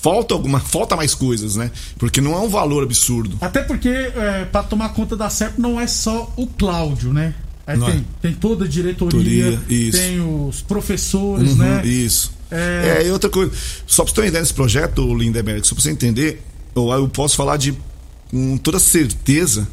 falta 0.01 0.33
alguma 0.33 0.59
falta 0.59 0.95
mais 0.95 1.13
coisas, 1.13 1.55
né? 1.55 1.71
Porque 1.97 2.19
não 2.19 2.33
é 2.33 2.39
um 2.39 2.49
valor 2.49 2.83
absurdo. 2.83 3.37
Até 3.39 3.61
porque, 3.61 3.89
é, 3.89 4.45
para 4.45 4.63
tomar 4.63 4.89
conta 4.89 5.15
da 5.15 5.29
CEP, 5.29 5.59
não 5.59 5.79
é 5.79 5.87
só 5.87 6.31
o 6.35 6.47
Cláudio, 6.47 7.13
né? 7.13 7.33
Não 7.67 7.85
tem, 7.85 7.99
é. 7.99 8.03
tem 8.21 8.33
toda 8.33 8.65
a 8.65 8.67
diretoria, 8.67 9.57
tem 9.67 10.19
os 10.19 10.61
professores, 10.61 11.51
Uhum, 11.51 11.57
né? 11.57 11.85
Isso. 11.85 12.33
É. 12.49 12.97
É... 12.99 13.07
e 13.07 13.11
outra 13.11 13.29
coisa, 13.29 13.51
só 13.87 14.03
pra 14.03 14.09
você 14.09 14.15
ter 14.15 14.21
uma 14.21 14.27
ideia 14.27 14.41
desse 14.41 14.53
projeto, 14.53 15.15
Lindeberg, 15.15 15.65
só 15.65 15.73
pra 15.73 15.83
você 15.83 15.91
entender, 15.91 16.43
eu, 16.75 16.89
eu 16.91 17.07
posso 17.07 17.37
falar 17.37 17.55
de 17.57 17.73
com 18.29 18.57
toda 18.57 18.79
certeza 18.79 19.67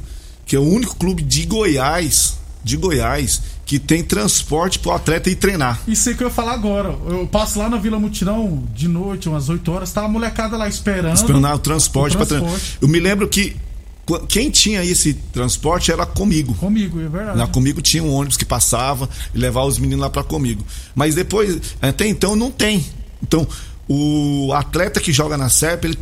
que 0.47 0.55
é 0.55 0.59
o 0.59 0.63
único 0.63 0.97
clube 0.97 1.23
de 1.23 1.45
Goiás, 1.45 2.39
de 2.63 2.77
Goiás, 2.77 3.43
que 3.69 3.79
tem 3.79 4.03
transporte 4.03 4.79
pro 4.79 4.93
atleta 4.93 5.29
ir 5.29 5.35
treinar. 5.37 5.79
Isso 5.87 6.09
aí 6.09 6.15
que 6.15 6.23
eu 6.25 6.29
ia 6.29 6.33
falar 6.33 6.55
agora. 6.55 6.89
Eu 7.07 7.29
passo 7.31 7.59
lá 7.59 7.69
na 7.69 7.77
Vila 7.77 7.99
Mutirão 7.99 8.65
de 8.75 8.89
noite, 8.89 9.29
umas 9.29 9.51
8 9.51 9.71
horas, 9.71 9.93
tá 9.93 10.07
a 10.07 10.09
molecada 10.09 10.57
lá 10.57 10.67
esperando. 10.67 11.15
Esperando 11.15 11.47
o 11.47 11.59
transporte, 11.59 12.15
o 12.15 12.17
pra 12.17 12.25
transporte. 12.27 12.79
Eu 12.81 12.89
me 12.89 12.99
lembro 12.99 13.29
que 13.29 13.55
qu- 14.07 14.21
quem 14.27 14.49
tinha 14.51 14.83
esse 14.83 15.13
transporte 15.13 15.93
era 15.93 16.07
comigo. 16.07 16.55
Comigo, 16.55 16.99
é 16.99 17.09
verdade. 17.09 17.37
Lá 17.37 17.47
comigo 17.47 17.83
tinha 17.83 18.03
um 18.03 18.11
ônibus 18.15 18.39
que 18.39 18.45
passava 18.47 19.07
e 19.35 19.39
levava 19.39 19.67
os 19.67 19.79
meninos 19.79 20.01
lá 20.01 20.09
pra 20.09 20.23
comigo. 20.25 20.65
Mas 20.95 21.15
depois, 21.15 21.59
até 21.83 22.07
então, 22.07 22.35
não 22.35 22.51
tem. 22.51 22.83
Então, 23.23 23.47
o 23.87 24.51
atleta 24.55 24.99
que 25.01 25.13
joga 25.13 25.37
na 25.37 25.49
SERP, 25.49 25.85
ele, 25.85 25.99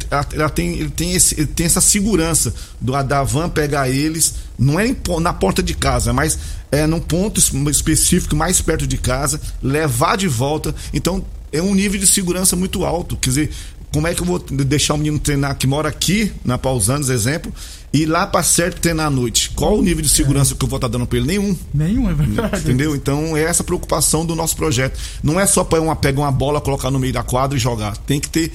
tem, 0.55 0.73
ele, 0.75 0.91
tem 0.91 1.13
esse, 1.15 1.35
ele 1.35 1.47
tem 1.47 1.67
essa 1.67 1.81
segurança 1.81 2.55
do, 2.81 2.93
da 3.03 3.23
van 3.23 3.49
pegar 3.49 3.89
eles, 3.89 4.35
não 4.59 4.79
é 4.79 4.95
na 5.21 5.33
porta 5.33 5.63
de 5.63 5.73
casa, 5.75 6.13
mas 6.13 6.39
é 6.71 6.87
num 6.87 7.01
ponto 7.01 7.39
es- 7.39 7.53
específico 7.71 8.35
mais 8.37 8.61
perto 8.61 8.87
de 8.87 8.97
casa, 8.99 9.41
levar 9.63 10.17
de 10.17 10.29
volta. 10.29 10.75
Então, 10.93 11.25
é 11.53 11.63
um 11.63 11.75
nível 11.75 11.99
de 12.01 12.07
segurança 12.07 12.57
muito 12.57 12.85
alto. 12.85 13.17
Quer 13.17 13.31
dizer, 13.31 13.51
como 13.93 14.07
é 14.07 14.15
que 14.15 14.21
eu 14.21 14.27
vou 14.27 14.39
deixar 14.39 14.95
o 14.95 14.99
menino 14.99 15.19
treinar 15.19 15.57
que 15.57 15.67
mora 15.67 15.89
aqui, 15.89 16.33
na 16.45 16.59
Pausanos, 16.59 17.09
exemplo, 17.09 17.53
e 17.93 18.03
ir 18.03 18.07
lá 18.07 18.27
pra 18.27 18.43
SERP 18.43 18.79
treinar 18.79 19.07
à 19.07 19.11
noite? 19.11 19.51
Qual 19.55 19.79
o 19.79 19.83
nível 19.83 20.03
de 20.03 20.09
segurança 20.09 20.55
que 20.55 20.63
eu 20.63 20.69
vou 20.69 20.77
estar 20.77 20.89
dando 20.89 21.07
pra 21.07 21.17
ele? 21.19 21.27
Nenhum. 21.29 21.57
Nenhum, 21.73 22.11
é 22.11 22.15
verdade. 22.15 22.59
Entendeu? 22.61 22.95
Então 22.95 23.35
é 23.37 23.43
essa 23.45 23.65
preocupação 23.65 24.27
do 24.27 24.35
nosso 24.35 24.55
projeto. 24.57 24.99
Não 25.23 25.41
é 25.41 25.47
só 25.47 25.65
para 25.65 25.81
uma 25.81 25.97
pegar 25.97 26.23
uma 26.23 26.33
bola, 26.33 26.61
colocar 26.61 26.91
no 26.91 26.99
meio 26.99 27.13
da 27.13 27.23
quadra 27.23 27.57
e 27.57 27.61
jogar. 27.61 27.97
Tem 27.99 28.21
que 28.21 28.29
ter 28.29 28.53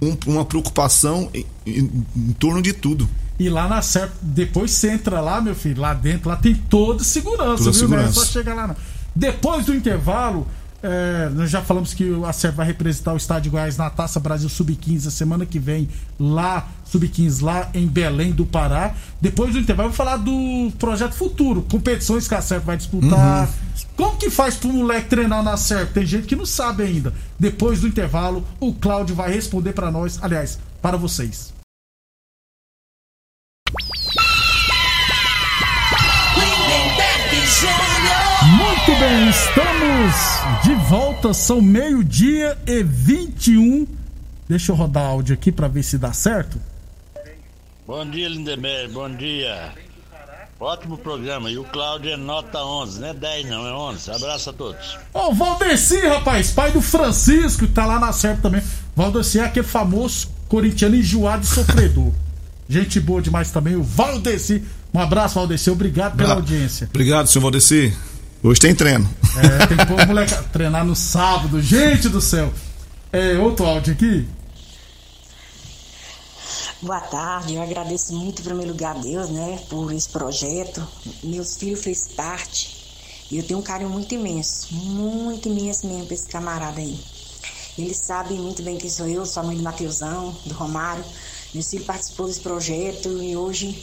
um- 0.00 0.16
uma 0.26 0.44
preocupação 0.46 1.28
em, 1.34 1.44
em- 1.66 1.90
em 2.16 2.32
torno 2.38 2.62
de 2.62 2.72
tudo. 2.72 3.06
E 3.40 3.48
lá 3.48 3.66
na 3.66 3.80
CEP, 3.80 4.12
depois 4.20 4.70
você 4.70 4.90
entra 4.90 5.18
lá, 5.18 5.40
meu 5.40 5.54
filho, 5.54 5.80
lá 5.80 5.94
dentro, 5.94 6.28
lá 6.28 6.36
tem 6.36 6.54
toda 6.54 7.02
segurança, 7.02 7.64
Toda 7.64 7.70
viu? 7.72 7.88
Não 7.88 7.96
é 7.96 8.00
segurança. 8.02 8.12
só 8.12 8.26
chegar 8.26 8.54
lá, 8.54 8.66
não. 8.66 8.76
Depois 9.16 9.64
do 9.64 9.74
intervalo, 9.74 10.46
é, 10.82 11.30
nós 11.30 11.48
já 11.48 11.62
falamos 11.62 11.94
que 11.94 12.04
a 12.22 12.34
CEP 12.34 12.54
vai 12.54 12.66
representar 12.66 13.14
o 13.14 13.16
Estádio 13.16 13.50
Goiás 13.50 13.78
na 13.78 13.88
Taça 13.88 14.20
Brasil 14.20 14.46
Sub-15 14.46 15.06
a 15.06 15.10
semana 15.10 15.46
que 15.46 15.58
vem, 15.58 15.88
lá, 16.18 16.68
Sub-15, 16.84 17.40
lá 17.40 17.70
em 17.72 17.86
Belém 17.86 18.30
do 18.30 18.44
Pará. 18.44 18.92
Depois 19.18 19.54
do 19.54 19.58
intervalo, 19.58 19.88
vamos 19.88 19.96
falar 19.96 20.18
do 20.18 20.70
projeto 20.78 21.14
futuro, 21.14 21.62
competições 21.62 22.28
que 22.28 22.34
a 22.34 22.42
CEP 22.42 22.66
vai 22.66 22.76
disputar. 22.76 23.48
Uhum. 23.48 23.54
Como 23.96 24.18
que 24.18 24.28
faz 24.28 24.56
pro 24.56 24.70
moleque 24.70 25.08
treinar 25.08 25.42
na 25.42 25.56
CEP? 25.56 25.94
Tem 25.94 26.04
gente 26.04 26.26
que 26.26 26.36
não 26.36 26.44
sabe 26.44 26.82
ainda. 26.82 27.14
Depois 27.38 27.80
do 27.80 27.88
intervalo, 27.88 28.46
o 28.60 28.74
Cláudio 28.74 29.16
vai 29.16 29.32
responder 29.32 29.72
pra 29.72 29.90
nós, 29.90 30.18
aliás, 30.20 30.58
para 30.82 30.98
vocês. 30.98 31.58
Muito 38.90 39.02
bem, 39.02 39.30
estamos 39.30 40.64
de 40.64 40.74
volta, 40.88 41.32
são 41.32 41.60
meio-dia 41.60 42.58
e 42.66 42.82
21. 42.82 43.86
Deixa 44.48 44.72
eu 44.72 44.76
rodar 44.76 45.04
áudio 45.04 45.32
aqui 45.32 45.52
pra 45.52 45.68
ver 45.68 45.84
se 45.84 45.96
dá 45.96 46.12
certo. 46.12 46.60
Bom 47.86 48.04
dia, 48.10 48.28
Lindeberg, 48.28 48.92
bom 48.92 49.08
dia. 49.08 49.72
Ótimo 50.58 50.98
programa. 50.98 51.52
E 51.52 51.56
o 51.56 51.62
Cláudio 51.62 52.10
é 52.10 52.16
nota 52.16 52.64
11, 52.64 53.00
não 53.00 53.08
é 53.08 53.14
10 53.14 53.46
não, 53.46 53.64
é 53.64 53.72
11. 53.72 54.10
Abraço 54.10 54.50
a 54.50 54.52
todos. 54.52 54.98
Ô, 55.14 55.32
Valdeci, 55.34 56.00
rapaz, 56.08 56.50
pai 56.50 56.72
do 56.72 56.82
Francisco, 56.82 57.68
que 57.68 57.72
tá 57.72 57.86
lá 57.86 58.00
na 58.00 58.12
SERP 58.12 58.42
também. 58.42 58.62
Valdeci 58.96 59.38
é 59.38 59.44
aquele 59.44 59.66
famoso 59.66 60.28
corintiano 60.48 60.96
enjoado 60.96 61.44
e 61.44 61.46
sofredor. 61.46 62.10
Gente 62.68 62.98
boa 62.98 63.22
demais 63.22 63.52
também, 63.52 63.76
o 63.76 63.84
Valdeci. 63.84 64.64
Um 64.92 64.98
abraço, 64.98 65.36
Valdeci, 65.36 65.70
obrigado 65.70 66.16
pela 66.16 66.34
audiência. 66.34 66.88
Obrigado, 66.90 67.28
senhor 67.28 67.42
Valdeci. 67.42 67.96
Hoje 68.42 68.58
tem 68.58 68.74
treino. 68.74 69.06
É, 69.36 69.66
tem 69.66 69.76
que 69.76 69.84
pôr 69.84 70.00
o 70.00 70.06
moleque 70.06 70.34
treinar 70.50 70.82
no 70.82 70.96
sábado, 70.96 71.60
gente 71.60 72.08
do 72.08 72.22
céu. 72.22 72.50
É, 73.12 73.36
outro 73.38 73.66
áudio 73.66 73.92
aqui. 73.92 74.26
Boa 76.80 77.00
tarde, 77.00 77.56
eu 77.56 77.62
agradeço 77.62 78.14
muito 78.14 78.40
em 78.40 78.44
primeiro 78.44 78.72
lugar 78.72 78.96
a 78.96 78.98
Deus, 78.98 79.28
né, 79.28 79.60
por 79.68 79.92
esse 79.92 80.08
projeto. 80.08 80.82
Meus 81.22 81.58
filhos 81.58 81.82
fez 81.82 82.08
parte 82.16 83.26
e 83.30 83.36
eu 83.36 83.42
tenho 83.42 83.58
um 83.58 83.62
carinho 83.62 83.90
muito 83.90 84.14
imenso, 84.14 84.74
muito 84.74 85.46
imenso 85.46 85.86
mesmo 85.86 86.06
pra 86.06 86.14
esse 86.14 86.26
camarada 86.26 86.80
aí. 86.80 86.98
Eles 87.76 87.98
sabem 87.98 88.38
muito 88.38 88.62
bem 88.62 88.78
quem 88.78 88.88
sou 88.88 89.06
eu, 89.06 89.26
sou 89.26 89.42
a 89.42 89.46
mãe 89.46 89.56
do 89.58 89.62
Mateusão, 89.62 90.34
do 90.46 90.54
Romário. 90.54 91.04
Meus 91.52 91.68
filhos 91.68 91.86
participou 91.86 92.26
desse 92.26 92.40
projeto 92.40 93.22
e 93.22 93.36
hoje 93.36 93.82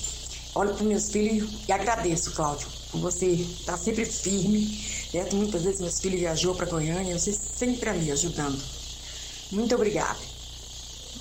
olho 0.55 0.73
para 0.73 0.83
meus 0.83 1.09
filhos 1.09 1.47
e 1.67 1.71
agradeço, 1.71 2.31
Cláudio, 2.31 2.67
você 2.93 3.27
estar 3.27 3.77
sempre 3.77 4.05
firme. 4.05 4.85
Certo? 5.11 5.35
Muitas 5.35 5.63
vezes 5.63 5.79
meus 5.79 5.99
filhos 5.99 6.19
viajou 6.19 6.53
para 6.53 6.65
Goiânia, 6.65 7.17
você 7.17 7.33
sempre 7.33 7.89
ali 7.89 8.11
ajudando. 8.11 8.61
Muito 9.51 9.73
obrigada. 9.73 10.19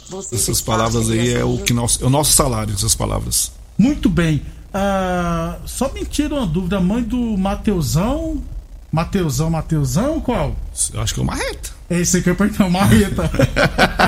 Você 0.08 0.34
Essas 0.34 0.60
palavras 0.60 1.10
aí 1.10 1.32
é 1.32 1.44
o 1.44 1.58
que 1.58 1.72
nós, 1.72 2.00
é 2.00 2.04
o 2.04 2.10
nosso 2.10 2.32
salário, 2.32 2.74
essas 2.74 2.94
palavras. 2.94 3.52
Muito 3.78 4.08
bem. 4.08 4.42
Ah, 4.72 5.58
só 5.64 5.92
me 5.92 6.04
tira 6.04 6.34
uma 6.34 6.46
dúvida, 6.46 6.78
a 6.78 6.80
mãe 6.80 7.02
do 7.02 7.16
Mateusão. 7.36 8.42
Mateusão, 8.90 9.50
Mateusão, 9.50 10.20
qual? 10.20 10.54
Eu 10.92 11.00
acho 11.00 11.14
que 11.14 11.20
é 11.20 11.22
uma 11.22 11.34
reta. 11.34 11.70
É 11.88 12.00
esse 12.00 12.18
aqui 12.18 12.30
eu 12.30 12.36
perguntei, 12.36 12.66
o 12.66 12.70
Marreta. 12.70 13.30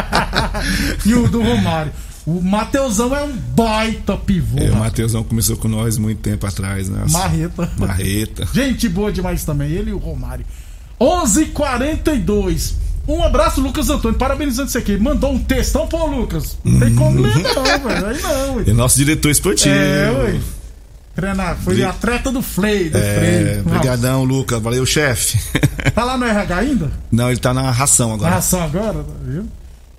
e 1.04 1.14
o 1.14 1.28
do 1.28 1.42
Romário. 1.42 1.92
O 2.28 2.42
Mateusão 2.42 3.16
é 3.16 3.22
um 3.22 3.32
baita 3.32 4.16
pivô. 4.16 4.58
É, 4.58 4.70
o. 4.70 4.76
Mateusão 4.76 5.24
começou 5.24 5.56
com 5.56 5.66
nós 5.68 5.96
muito 5.96 6.18
tempo 6.20 6.46
atrás, 6.46 6.88
né? 6.88 7.02
Marreta. 7.10 7.70
Marreta. 7.78 8.46
Gente 8.52 8.86
boa 8.88 9.10
demais 9.10 9.44
também, 9.44 9.70
ele 9.70 9.90
e 9.90 9.94
o 9.94 9.98
Romário. 9.98 10.44
11:42. 11.00 12.74
Um 13.06 13.24
abraço, 13.24 13.60
Lucas 13.62 13.88
Antônio. 13.88 14.18
Parabenizando 14.18 14.70
você 14.70 14.78
aqui. 14.78 14.98
Mandou 14.98 15.32
um 15.32 15.38
textão 15.38 15.86
pro 15.86 16.06
Lucas. 16.06 16.58
Não 16.62 16.78
tem 16.80 16.94
como 16.94 17.20
ler, 17.22 17.34
não, 17.38 17.88
velho. 17.88 18.06
Aí 18.06 18.20
não, 18.20 18.56
ué. 18.56 18.64
É 18.66 18.72
nosso 18.74 18.96
diretor 18.98 19.30
esportivo. 19.30 19.74
É, 19.74 20.10
ué. 20.10 20.40
Treinar, 21.14 21.56
foi 21.56 21.74
Bri- 21.74 21.84
atleta 21.84 22.30
do 22.30 22.40
Flay, 22.42 22.90
do 22.90 22.98
É, 22.98 23.60
Freio. 23.60 23.64
brigadão, 23.64 24.22
Lucas. 24.24 24.62
Valeu, 24.62 24.84
chefe. 24.86 25.38
Tá 25.94 26.04
lá 26.04 26.16
no 26.18 26.24
RH 26.26 26.56
ainda? 26.56 26.92
Não, 27.10 27.28
ele 27.30 27.40
tá 27.40 27.52
na 27.54 27.70
ração 27.70 28.08
Na 28.10 28.14
agora. 28.14 28.34
ração 28.34 28.62
agora, 28.62 28.98
tá 29.02 29.12
vendo? 29.24 29.48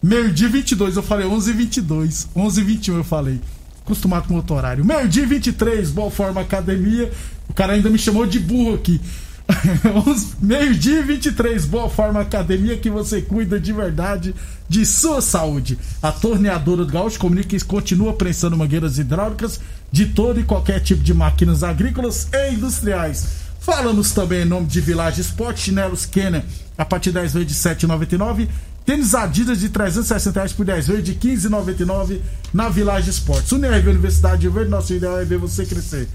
Meio-dia 0.02 0.48
22, 0.48 0.96
eu 0.96 1.04
falei 1.04 1.28
11 1.28 1.52
h 1.52 1.58
22 1.58 2.28
11 2.36 2.62
h 2.62 2.68
21 2.68 2.98
eu 2.98 3.04
falei. 3.04 3.42
Acostumado 3.84 4.28
com 4.28 4.36
outro 4.36 4.56
horário. 4.56 4.86
Meio-dia 4.86 5.26
23, 5.26 5.92
Boa 5.92 6.10
Forma 6.10 6.42
Academia. 6.42 7.12
O 7.50 7.54
cara 7.54 7.74
ainda 7.74 7.90
me 7.90 7.98
chamou 7.98 8.26
de 8.26 8.40
burro 8.40 8.76
aqui. 8.76 9.02
Meio-dia 10.40 11.00
e 11.00 11.04
23, 11.04 11.66
Boa 11.66 11.90
Forma 11.90 12.22
Academia, 12.22 12.78
que 12.78 12.90
você 12.90 13.22
cuida 13.22 13.60
de 13.60 13.74
verdade 13.74 14.36
de 14.70 14.86
sua 14.86 15.22
saúde. 15.22 15.78
A 16.02 16.12
torneadora 16.12 16.86
do 16.86 16.92
Gaúcho 16.92 17.20
comunica 17.20 17.50
que 17.50 17.66
continua 17.66 18.14
prensando 18.14 18.56
mangueiras 18.56 19.00
hidráulicas 19.00 19.60
de 19.92 20.06
todo 20.06 20.40
e 20.40 20.44
qualquer 20.44 20.80
tipo 20.80 21.04
de 21.04 21.14
máquinas 21.14 21.64
agrícolas 21.64 22.28
e 22.32 22.54
industriais. 22.54 23.50
Falamos 23.60 24.12
também 24.12 24.44
em 24.44 24.46
nome 24.46 24.68
de 24.68 24.80
Village 24.80 25.22
Sport, 25.22 25.58
chinelos 25.58 26.06
Kenner, 26.06 26.44
a 26.78 26.86
partir 26.86 27.12
10 27.12 27.34
vezes 27.34 27.48
de 27.48 27.56
7,99. 27.56 28.48
Tênis 28.89 29.13
Adidas 29.13 29.60
de 29.60 29.69
360 29.69 30.39
reais 30.39 30.52
por 30.52 30.65
10 30.65 30.88
vezes 30.88 31.04
de 31.04 31.13
15,99 31.13 32.21
na 32.52 32.69
Village 32.69 33.12
Sports. 33.12 33.52
Unirv 33.52 33.88
Universidade 33.88 34.41
de 34.41 34.49
Verde, 34.49 34.71
nosso 34.71 34.91
ideal 34.91 35.19
é 35.19 35.23
ver 35.23 35.38
você 35.38 35.63
crescer. 35.63 36.08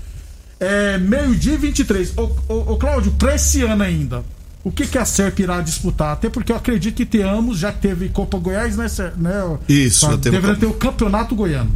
É 0.58 0.98
meio-dia 0.98 1.54
e 1.54 1.56
23. 1.56 2.14
Ô, 2.18 2.32
ô, 2.48 2.72
ô 2.72 2.76
Cláudio, 2.76 3.12
pra 3.12 3.36
esse 3.36 3.62
ano 3.62 3.84
ainda, 3.84 4.24
o 4.64 4.72
que, 4.72 4.88
que 4.88 4.98
a 4.98 5.04
SERP 5.04 5.38
irá 5.38 5.60
disputar? 5.60 6.14
Até 6.14 6.28
porque 6.28 6.50
eu 6.50 6.56
acredito 6.56 6.96
que 6.96 7.06
tenhamos, 7.06 7.60
já 7.60 7.70
que 7.70 7.78
teve 7.78 8.08
Copa 8.08 8.38
Goiás, 8.38 8.76
né? 8.76 8.86
Né 9.18 9.58
Isso, 9.68 10.06
já 10.06 10.18
teve 10.18 10.30
Deveria 10.30 10.56
Copa- 10.56 10.60
ter 10.60 10.66
o 10.66 10.74
Campeonato 10.74 11.36
Goiano. 11.36 11.70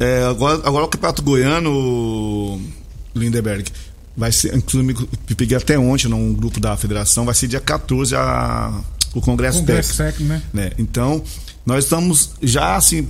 É, 0.00 0.24
agora, 0.24 0.62
agora 0.64 0.86
o 0.86 0.88
Campeonato 0.88 1.22
Goiano, 1.22 2.58
Lindeberg, 3.14 3.70
vai 4.16 4.32
ser, 4.32 4.56
inclusive, 4.56 5.06
peguei 5.36 5.58
até 5.58 5.78
ontem 5.78 6.08
num 6.08 6.32
grupo 6.32 6.58
da 6.58 6.74
federação, 6.74 7.26
vai 7.26 7.34
ser 7.34 7.48
dia 7.48 7.60
14 7.60 8.16
a, 8.16 8.72
o 9.14 9.20
Congresso, 9.20 9.60
Congresso 9.60 9.96
técnico, 9.96 10.24
né? 10.32 10.42
né? 10.52 10.70
Então, 10.78 11.22
nós 11.64 11.84
estamos 11.84 12.32
já 12.42 12.76
assim, 12.76 13.08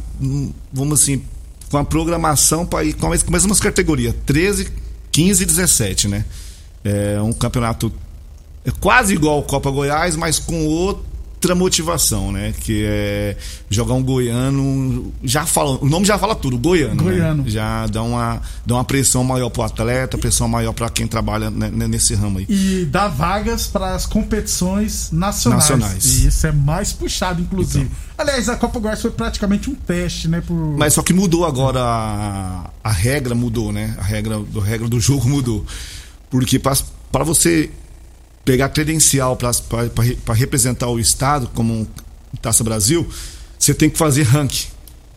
vamos 0.73 1.01
assim, 1.01 1.23
com 1.71 1.79
a 1.79 1.85
programação 1.85 2.65
para 2.67 2.85
ir 2.85 2.95
com 2.95 3.13
as, 3.13 3.23
com 3.23 3.35
as 3.35 3.43
mesmas 3.43 3.61
categorias, 3.61 4.15
13, 4.27 4.69
15 5.11 5.43
e 5.43 5.47
17, 5.47 6.09
né? 6.09 6.25
É 6.85 7.21
um 7.21 7.33
campeonato 7.33 7.93
é 8.65 8.71
quase 8.81 9.15
igual 9.15 9.37
ao 9.37 9.43
Copa 9.43 9.71
Goiás, 9.71 10.15
mas 10.15 10.39
com 10.39 10.67
outra 11.39 11.55
motivação, 11.55 12.33
né? 12.33 12.53
Que 12.61 12.85
é 12.85 13.37
jogar 13.71 13.95
um 13.95 14.03
goiano, 14.03 15.13
já 15.23 15.47
fala, 15.47 15.79
o 15.81 15.87
nome 15.89 16.05
já 16.05 16.19
fala 16.19 16.35
tudo, 16.35 16.59
goiano. 16.59 16.97
né? 16.97 17.03
Goiano. 17.03 17.49
Já 17.49 17.87
dá 17.87 18.03
uma, 18.03 18.43
dá 18.67 18.75
uma 18.75 18.85
pressão 18.85 19.23
maior 19.23 19.49
pro 19.49 19.63
atleta, 19.63 20.19
pressão 20.19 20.49
maior 20.49 20.73
para 20.73 20.91
quem 20.91 21.07
trabalha 21.07 21.49
né, 21.49 21.71
nesse 21.87 22.15
ramo 22.15 22.41
aí. 22.41 22.47
E 22.49 22.85
dá 22.87 23.07
vagas 23.07 23.69
para 23.69 23.95
as 23.95 24.05
competições 24.05 25.11
nacionais. 25.13 25.69
Nacionais. 25.71 26.05
E 26.25 26.27
isso 26.27 26.47
é 26.47 26.53
mais 26.53 26.93
puxado, 26.93 27.41
inclusive. 27.41 27.89
Aliás, 28.17 28.49
a 28.49 28.57
Copa 28.57 28.81
Goiás 28.81 29.01
foi 29.01 29.13
praticamente 29.13 29.71
um 29.71 29.75
teste, 29.77 30.27
né? 30.27 30.43
Por... 30.45 30.77
Mas 30.77 30.95
só 30.95 31.03
que 31.03 31.13
mudou 31.13 31.47
agora 31.47 31.81
a, 31.81 32.71
a 32.83 32.91
regra 32.91 33.33
mudou, 33.33 33.73
né? 33.73 33.95
A 33.97 34.03
regra 34.03 34.41
do 34.41 34.59
regra 34.59 34.89
do 34.89 34.99
jogo 34.99 35.29
mudou. 35.29 35.65
Porque 36.29 36.59
para 36.59 37.25
você 37.25 37.71
pegar 38.49 38.71
credencial 38.71 39.37
para 39.37 40.35
representar 40.35 40.89
o 40.89 40.99
estado 40.99 41.51
como 41.55 41.75
um 41.75 41.87
Taça 42.41 42.65
Brasil, 42.65 43.07
você 43.59 43.75
tem 43.75 43.91
que 43.91 43.99
fazer 43.99 44.23
ranking. 44.23 44.69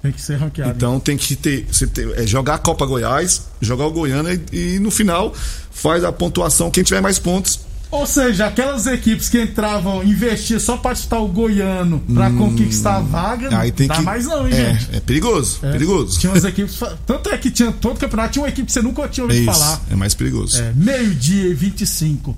Tem 0.02 0.12
que 0.12 0.22
ser 0.22 0.36
ranqueado. 0.36 0.72
Então 0.76 1.00
tem 1.00 1.16
que 1.16 1.34
ter, 1.38 1.66
você 1.72 1.88
ter- 1.88 2.12
é, 2.20 2.28
jogar 2.28 2.56
a 2.56 2.58
Copa 2.58 2.86
Goiás, 2.86 3.44
jogar 3.62 3.86
o 3.86 3.92
Goiânia 3.92 4.38
e, 4.52 4.76
e 4.76 4.80
no 4.80 4.92
final 4.92 5.34
faz 5.72 6.04
a 6.04 6.12
pontuação 6.12 6.70
quem 6.70 6.84
tiver 6.84 7.00
mais 7.00 7.20
pontos. 7.20 7.62
Ou 7.90 8.06
seja, 8.06 8.48
aquelas 8.48 8.86
equipes 8.88 9.30
que 9.30 9.42
entravam, 9.42 10.04
investiam 10.04 10.60
só 10.60 10.76
para 10.76 10.94
disputar 10.94 11.22
o 11.22 11.28
goiano 11.28 12.02
para 12.14 12.30
conquistar 12.32 12.98
a 12.98 13.00
vaga, 13.02 13.50
Hum, 13.50 13.58
Aí 13.58 13.72
tem 13.72 13.88
dá 13.88 13.96
que 13.96 14.02
mais 14.02 14.26
não, 14.26 14.46
hein, 14.48 14.54
é, 14.54 14.74
gente? 14.74 14.96
é 14.96 15.00
perigoso, 15.00 15.60
É. 15.64 15.72
perigoso. 15.72 16.20
Tinha 16.20 16.34
umas 16.34 16.44
equipes. 16.46 16.78
Tanto 17.06 17.30
é 17.30 17.38
que 17.38 17.50
tinha 17.52 17.72
todo 17.72 17.98
campeonato, 17.98 18.34
tinha 18.34 18.44
uma 18.44 18.50
equipe 18.50 18.66
que 18.66 18.72
você 18.74 18.82
nunca 18.82 19.08
tinha 19.08 19.24
É 19.24 19.28
ouvido 19.28 19.52
isso, 19.52 19.60
falar. 19.60 19.82
é 19.90 19.96
mais 19.96 20.14
perigoso. 20.14 20.62
É, 20.62 20.74
meio-dia 20.76 21.48
e 21.50 21.54
25. 21.54 22.36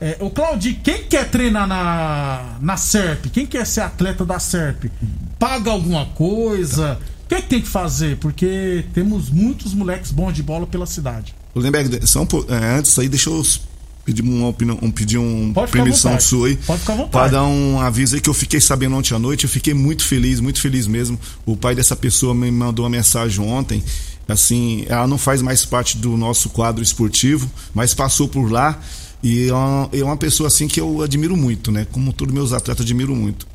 É, 0.00 0.16
o 0.20 0.28
Claudio, 0.28 0.76
quem 0.82 1.04
quer 1.04 1.30
treinar 1.30 1.66
na, 1.66 2.56
na 2.60 2.76
SERP? 2.76 3.26
Quem 3.26 3.46
quer 3.46 3.66
ser 3.66 3.82
atleta 3.82 4.24
da 4.24 4.38
SERP? 4.38 4.86
Paga 5.38 5.70
alguma 5.70 6.06
coisa? 6.06 6.98
O 7.24 7.28
que, 7.28 7.34
é 7.36 7.40
que 7.40 7.48
tem 7.48 7.60
que 7.60 7.68
fazer? 7.68 8.16
Porque 8.18 8.84
temos 8.92 9.30
muitos 9.30 9.72
moleques 9.72 10.10
bons 10.10 10.32
de 10.32 10.42
bola 10.42 10.66
pela 10.66 10.84
cidade. 10.84 11.34
O 11.54 11.60
Lemberg, 11.60 12.06
só 12.06 12.22
um 12.22 12.26
é, 12.48 12.78
antes 12.78 12.98
aí, 12.98 13.08
deixa 13.08 13.30
eu 13.30 13.42
pedir 14.04 14.22
uma 14.22 14.48
opinião, 14.48 14.78
um, 14.82 14.90
pedir 14.90 15.16
um 15.16 15.52
Pode 15.54 15.72
permissão 15.72 16.18
sua 16.20 16.48
aí. 16.48 16.56
Pode 16.56 16.80
ficar 16.80 16.92
à 16.92 16.96
vontade. 16.96 17.12
Para 17.12 17.28
dar 17.28 17.44
um 17.44 17.80
aviso 17.80 18.16
aí 18.16 18.20
que 18.20 18.28
eu 18.28 18.34
fiquei 18.34 18.60
sabendo 18.60 18.96
ontem 18.96 19.14
à 19.14 19.18
noite, 19.18 19.44
eu 19.44 19.50
fiquei 19.50 19.72
muito 19.72 20.04
feliz, 20.04 20.40
muito 20.40 20.60
feliz 20.60 20.86
mesmo. 20.86 21.18
O 21.46 21.56
pai 21.56 21.74
dessa 21.74 21.96
pessoa 21.96 22.34
me 22.34 22.50
mandou 22.50 22.84
uma 22.84 22.90
mensagem 22.90 23.42
ontem. 23.42 23.82
Assim, 24.28 24.84
ela 24.88 25.06
não 25.06 25.18
faz 25.18 25.40
mais 25.40 25.64
parte 25.64 25.96
do 25.96 26.16
nosso 26.16 26.50
quadro 26.50 26.82
esportivo, 26.82 27.50
mas 27.74 27.94
passou 27.94 28.28
por 28.28 28.50
lá 28.50 28.78
e 29.24 29.48
é 29.48 29.54
uma, 29.54 29.88
é 29.90 30.04
uma 30.04 30.16
pessoa 30.18 30.48
assim 30.48 30.68
que 30.68 30.78
eu 30.78 31.00
admiro 31.00 31.34
muito, 31.34 31.72
né? 31.72 31.86
Como 31.90 32.12
todos 32.12 32.34
meus 32.34 32.52
atletas 32.52 32.84
admiro 32.84 33.16
muito. 33.16 33.46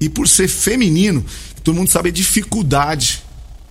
E 0.00 0.08
por 0.08 0.26
ser 0.26 0.48
feminino, 0.48 1.24
todo 1.62 1.76
mundo 1.76 1.88
sabe 1.88 2.08
a 2.08 2.12
dificuldade 2.12 3.22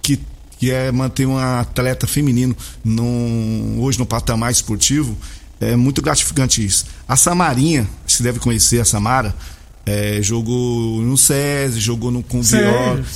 que, 0.02 0.18
que 0.58 0.72
é 0.72 0.90
manter 0.94 1.26
um 1.26 1.38
atleta 1.38 2.08
feminino 2.08 2.56
num, 2.86 3.76
hoje 3.82 4.00
no 4.00 4.06
patamar 4.06 4.50
esportivo. 4.50 5.18
É 5.60 5.76
muito 5.76 6.02
gratificante 6.02 6.66
isso. 6.66 6.86
A 7.06 7.18
Samarinha, 7.18 7.86
você 8.08 8.24
deve 8.24 8.40
conhecer 8.40 8.80
a 8.80 8.86
Samara, 8.86 9.36
é, 9.86 10.20
jogou 10.22 11.02
no 11.02 11.18
SESI, 11.18 11.82
jogou 11.82 12.12
no 12.12 12.24
com 12.24 12.40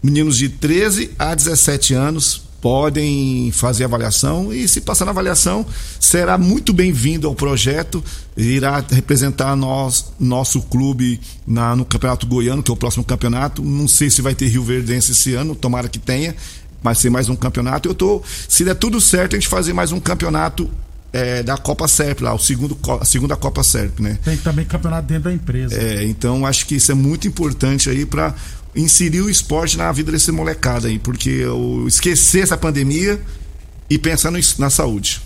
Meninos 0.02 0.38
de 0.38 0.48
13 0.48 1.10
a 1.18 1.34
17 1.34 1.92
anos 1.92 2.45
podem 2.60 3.50
fazer 3.52 3.84
avaliação 3.84 4.52
e 4.52 4.66
se 4.66 4.80
passar 4.80 5.04
na 5.04 5.10
avaliação 5.10 5.64
será 6.00 6.38
muito 6.38 6.72
bem-vindo 6.72 7.26
ao 7.26 7.34
projeto 7.34 8.02
irá 8.36 8.84
representar 8.90 9.54
nós, 9.56 10.12
nosso 10.18 10.60
clube 10.62 11.20
na, 11.46 11.76
no 11.76 11.84
Campeonato 11.84 12.26
Goiano 12.26 12.62
que 12.62 12.70
é 12.70 12.74
o 12.74 12.76
próximo 12.76 13.04
campeonato. 13.04 13.62
Não 13.62 13.86
sei 13.86 14.10
se 14.10 14.22
vai 14.22 14.34
ter 14.34 14.48
Rio 14.48 14.62
Verdense 14.62 15.12
esse 15.12 15.34
ano 15.34 15.54
tomara 15.54 15.88
que 15.88 15.98
tenha 15.98 16.34
vai 16.82 16.94
ser 16.94 17.10
mais 17.10 17.28
um 17.28 17.36
campeonato. 17.36 17.88
Eu 17.88 17.94
tô 17.94 18.22
se 18.48 18.64
der 18.64 18.74
tudo 18.74 19.00
certo 19.00 19.34
a 19.34 19.38
gente 19.38 19.48
fazer 19.48 19.72
mais 19.72 19.92
um 19.92 20.00
campeonato 20.00 20.70
é, 21.12 21.42
da 21.42 21.56
Copa 21.56 21.88
Serp 21.88 22.20
lá 22.20 22.34
o 22.34 22.38
segundo 22.38 22.76
a 23.00 23.04
segunda 23.04 23.36
Copa 23.36 23.62
Serp 23.62 24.00
né? 24.00 24.18
Tem 24.24 24.36
também 24.36 24.64
campeonato 24.64 25.08
dentro 25.08 25.24
da 25.24 25.32
empresa. 25.32 25.74
é, 25.74 26.04
então 26.04 26.44
acho 26.44 26.66
que 26.66 26.76
isso 26.76 26.92
é 26.92 26.94
muito 26.94 27.26
importante 27.26 27.88
aí 27.88 28.04
para 28.04 28.34
inserir 28.76 29.22
o 29.22 29.30
esporte 29.30 29.76
na 29.76 29.90
vida 29.90 30.12
desse 30.12 30.30
molecada 30.30 30.88
aí, 30.88 30.98
porque 30.98 31.30
eu 31.30 31.84
esquecer 31.88 32.42
essa 32.42 32.56
pandemia 32.56 33.20
e 33.88 33.98
pensar 33.98 34.30
no, 34.30 34.38
na 34.58 34.70
saúde. 34.70 35.22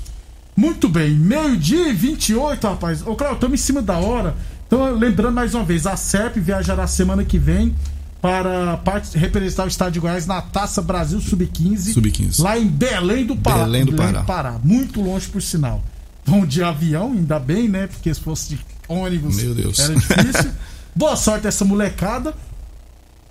Muito 0.57 0.89
bem, 0.89 1.15
meio-dia 1.15 1.89
e 1.89 1.93
28, 1.93 2.67
rapaz. 2.67 3.03
Ô, 3.03 3.15
Cláudio, 3.15 3.37
estamos 3.37 3.61
em 3.61 3.63
cima 3.63 3.83
da 3.83 3.99
hora. 3.99 4.37
Então, 4.67 4.95
lembrando 4.95 5.35
mais 5.35 5.55
uma 5.55 5.65
vez, 5.65 5.87
a 5.87 5.97
SERP 5.97 6.37
viajará 6.37 6.87
semana 6.87 7.25
que 7.25 7.39
vem 7.39 7.75
para 8.21 8.79
representar 9.15 9.65
o 9.65 9.69
estado 9.69 9.93
de 9.93 9.99
Goiás 10.01 10.27
na 10.27 10.43
Taça 10.43 10.83
Brasil 10.83 11.21
Sub-15. 11.21 11.95
Sub-15. 11.95 12.43
Lá 12.43 12.59
em 12.59 12.67
Belém 12.67 13.25
do 13.25 13.37
Pará. 13.37 13.65
Belém 13.65 13.85
do 13.85 13.95
Pará. 14.25 14.61
Muito 14.63 15.01
longe, 15.01 15.27
por 15.29 15.41
sinal. 15.41 15.83
vão 16.25 16.45
de 16.45 16.63
avião, 16.63 17.13
ainda 17.13 17.39
bem, 17.39 17.69
né? 17.69 17.87
Porque 17.87 18.13
se 18.13 18.21
fosse 18.21 18.51
de 18.51 18.61
ônibus 18.87 19.37
Meu 19.37 19.55
Deus. 19.55 19.79
era 19.79 19.95
difícil. 19.95 20.51
Boa 20.95 21.17
sorte 21.17 21.47
essa 21.47 21.65
molecada. 21.65 22.35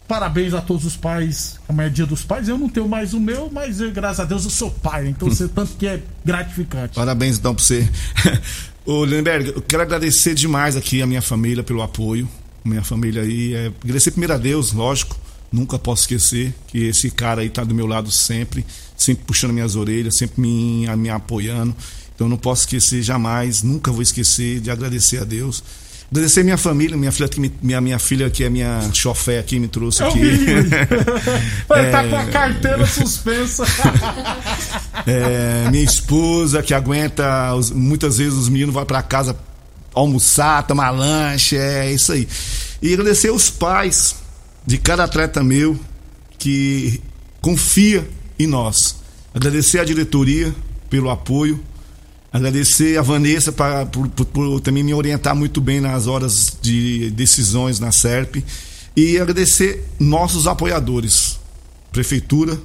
Parabéns 0.10 0.56
a 0.56 0.60
todos 0.60 0.86
os 0.86 0.98
pais. 0.98 1.60
Amanhã 1.70 1.86
é 1.86 1.90
dia 1.92 2.06
dos 2.08 2.24
pais. 2.24 2.50
Eu 2.50 2.58
não 2.58 2.68
tenho 2.68 2.90
mais 2.90 3.14
o 3.14 3.20
meu, 3.20 3.48
mas 3.54 3.80
eu, 3.80 3.92
graças 3.92 4.20
a 4.20 4.26
Deus 4.26 4.44
eu 4.44 4.50
sou 4.50 4.72
pai. 4.72 5.08
Então 5.08 5.30
você 5.30 5.46
tanto 5.54 5.74
que 5.78 5.86
é 5.86 6.02
gratificante. 6.26 6.96
Parabéns 6.96 7.38
então 7.38 7.54
pra 7.54 7.64
você. 7.64 7.88
Ô, 8.84 9.06
Lindenberg, 9.06 9.50
eu 9.50 9.62
quero 9.62 9.84
agradecer 9.84 10.34
demais 10.34 10.76
aqui 10.76 11.00
a 11.04 11.06
minha 11.06 11.22
família 11.22 11.64
pelo 11.64 11.84
apoio. 11.84 12.28
Minha 12.66 12.84
família 12.84 13.22
aí. 13.22 13.54
É... 13.54 13.68
Agradecer 13.68 14.10
primeiro 14.10 14.34
a 14.34 14.38
Deus, 14.38 14.74
lógico. 14.74 15.16
Nunca 15.52 15.78
posso 15.78 16.02
esquecer 16.02 16.56
que 16.68 16.86
esse 16.86 17.12
cara 17.12 17.42
aí 17.42 17.50
tá 17.50 17.64
do 17.64 17.76
meu 17.76 17.86
lado 17.86 18.12
sempre, 18.12 18.66
sempre 18.98 19.26
puxando 19.26 19.54
minhas 19.54 19.76
orelhas, 19.76 20.18
sempre 20.18 20.42
me, 20.42 20.88
me 20.98 21.10
apoiando. 21.12 21.76
Então 22.16 22.26
eu 22.26 22.32
não 22.32 22.38
posso 22.38 22.64
esquecer 22.64 23.04
jamais, 23.04 23.62
nunca 23.62 23.92
vou 23.92 24.02
esquecer 24.02 24.60
de 24.60 24.72
agradecer 24.72 25.20
a 25.20 25.24
Deus. 25.24 25.64
Agradecer 26.12 26.44
minha 26.44 26.58
família, 26.58 26.98
minha 26.98 27.12
filha, 27.12 27.30
que 27.30 27.40
me- 27.40 27.54
minha, 27.62 27.80
minha 27.80 28.00
filha 28.00 28.30
que 28.32 28.44
é 28.44 28.50
minha 28.50 28.82
chofé 28.94 29.38
aqui, 29.38 29.60
me 29.60 29.68
trouxe 29.68 30.02
Eu 30.02 30.08
aqui. 30.08 30.20
Vai 31.70 31.92
tá 31.92 32.04
É. 32.04 32.10
com 32.10 32.16
a 32.16 32.26
carteira 32.26 32.86
suspensa. 32.88 33.64
É, 35.08 35.70
minha 35.72 35.84
esposa 35.84 36.62
que 36.62 36.74
aguenta, 36.74 37.54
os- 37.56 37.72
muitas 37.72 38.18
vezes 38.18 38.34
os 38.34 38.50
meninos 38.50 38.74
vão 38.74 38.86
para 38.86 39.02
casa 39.02 39.36
almoçar, 39.94 40.66
tomar 40.68 40.90
lanche, 40.92 41.56
é 41.58 41.92
isso 41.92 42.12
aí. 42.12 42.28
E 42.82 42.94
agradecer 42.94 43.32
os 43.32 43.50
pais 43.50 44.16
de 44.68 44.78
cada 44.78 45.06
atleta 45.06 45.44
meu 45.44 45.80
que 46.38 47.02
confia 47.42 48.08
em 48.38 48.46
nós. 48.46 48.98
Agradecer 49.34 49.80
a 49.80 49.86
diretoria 49.86 50.54
pelo 50.90 51.10
apoio. 51.10 51.60
Agradecer 52.32 52.98
a 52.98 53.02
Vanessa 53.02 53.52
pra, 53.52 53.86
por, 53.86 54.08
por- 54.10 54.26
por 54.26 54.60
também 54.62 54.84
me 54.84 54.94
orientar 54.94 55.36
muito 55.36 55.60
bem 55.60 55.82
nas 55.82 56.06
horas 56.08 56.56
de 56.62 57.10
decisões 57.12 57.80
na 57.80 57.92
SERP. 57.92 58.44
E 58.96 59.18
agradecer 59.18 59.88
nossos 60.00 60.46
apoiadores, 60.46 61.40
prefeitura, 61.92 62.58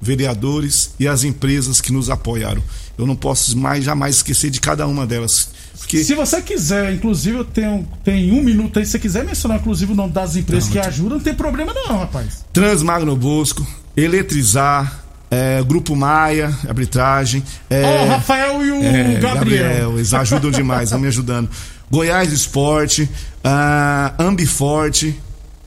vereadores 0.00 0.90
e 1.00 1.08
as 1.08 1.24
empresas 1.24 1.80
que 1.80 1.92
nos 1.92 2.08
apoiaram. 2.10 2.62
Eu 2.96 3.06
não 3.06 3.16
posso 3.16 3.56
mais 3.56 3.84
jamais 3.84 4.16
esquecer 4.16 4.50
de 4.50 4.60
cada 4.60 4.86
uma 4.86 5.06
delas. 5.06 5.50
Porque 5.78 6.02
Se 6.04 6.14
você 6.14 6.40
quiser, 6.42 6.92
inclusive, 6.92 7.38
eu 7.38 7.44
tenho 7.44 7.88
tem 8.04 8.30
um 8.32 8.42
minuto 8.42 8.78
aí. 8.78 8.84
Se 8.84 8.92
você 8.92 8.98
quiser 8.98 9.24
mencionar, 9.24 9.58
inclusive, 9.58 9.92
o 9.92 9.94
nome 9.96 10.12
das 10.12 10.36
empresas 10.36 10.68
que 10.68 10.78
ajudam, 10.78 11.18
não 11.18 11.24
tem 11.24 11.34
problema, 11.34 11.72
não, 11.74 11.98
rapaz. 11.98 12.44
Transmagno 12.52 13.16
Bosco, 13.16 13.66
Eletrizar, 13.96 15.04
é, 15.30 15.62
Grupo 15.62 15.94
Maia, 15.94 16.54
arbitragem. 16.66 17.42
É, 17.68 18.04
o 18.04 18.08
Rafael 18.08 18.64
e 18.64 18.72
o 18.72 18.82
é, 18.82 19.14
Gabriel. 19.20 19.94
eles 19.96 20.14
ajudam 20.14 20.50
demais, 20.50 20.84
estão 20.84 20.98
me 20.98 21.08
ajudando. 21.08 21.48
Goiás 21.90 22.32
Esporte, 22.32 23.08
ah, 23.42 24.14
Ambiforte, 24.18 25.18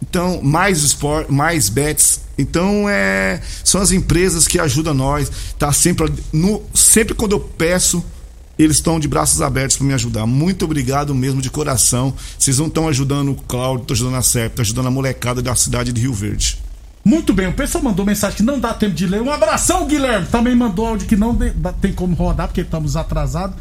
então 0.01 0.41
mais 0.41 0.83
esporte, 0.83 1.31
mais 1.31 1.69
bets. 1.69 2.21
Então 2.37 2.87
é, 2.89 3.39
são 3.63 3.81
as 3.81 3.91
empresas 3.91 4.47
que 4.47 4.59
ajudam 4.59 4.93
nós. 4.93 5.31
Tá 5.57 5.71
sempre 5.71 6.11
no, 6.31 6.61
sempre 6.73 7.13
quando 7.13 7.33
eu 7.33 7.39
peço 7.39 8.03
eles 8.59 8.77
estão 8.77 8.99
de 8.99 9.07
braços 9.07 9.41
abertos 9.41 9.77
para 9.77 9.87
me 9.87 9.93
ajudar. 9.93 10.25
Muito 10.27 10.65
obrigado 10.65 11.15
mesmo 11.15 11.41
de 11.41 11.49
coração. 11.49 12.13
Vocês 12.37 12.59
não 12.59 12.67
estão 12.67 12.87
ajudando 12.87 13.31
o 13.31 13.35
Cláudio, 13.35 13.81
estão 13.81 13.95
ajudando 13.95 14.15
a 14.17 14.21
SERP, 14.21 14.51
estão 14.51 14.63
ajudando 14.63 14.87
a 14.87 14.91
molecada 14.91 15.41
da 15.41 15.55
cidade 15.55 15.91
de 15.91 15.99
Rio 15.99 16.13
Verde. 16.13 16.59
Muito 17.03 17.33
bem, 17.33 17.47
o 17.47 17.53
pessoal 17.53 17.83
mandou 17.83 18.05
mensagem 18.05 18.37
que 18.37 18.43
não 18.43 18.59
dá 18.59 18.73
tempo 18.73 18.93
de 18.93 19.07
ler. 19.07 19.21
Um 19.21 19.31
abração, 19.31 19.87
Guilherme. 19.87 20.27
Também 20.27 20.55
mandou 20.55 20.85
áudio 20.85 21.07
que 21.07 21.15
não 21.15 21.35
tem 21.81 21.91
como 21.93 22.15
rodar, 22.15 22.47
porque 22.47 22.61
estamos 22.61 22.95
atrasados. 22.95 23.55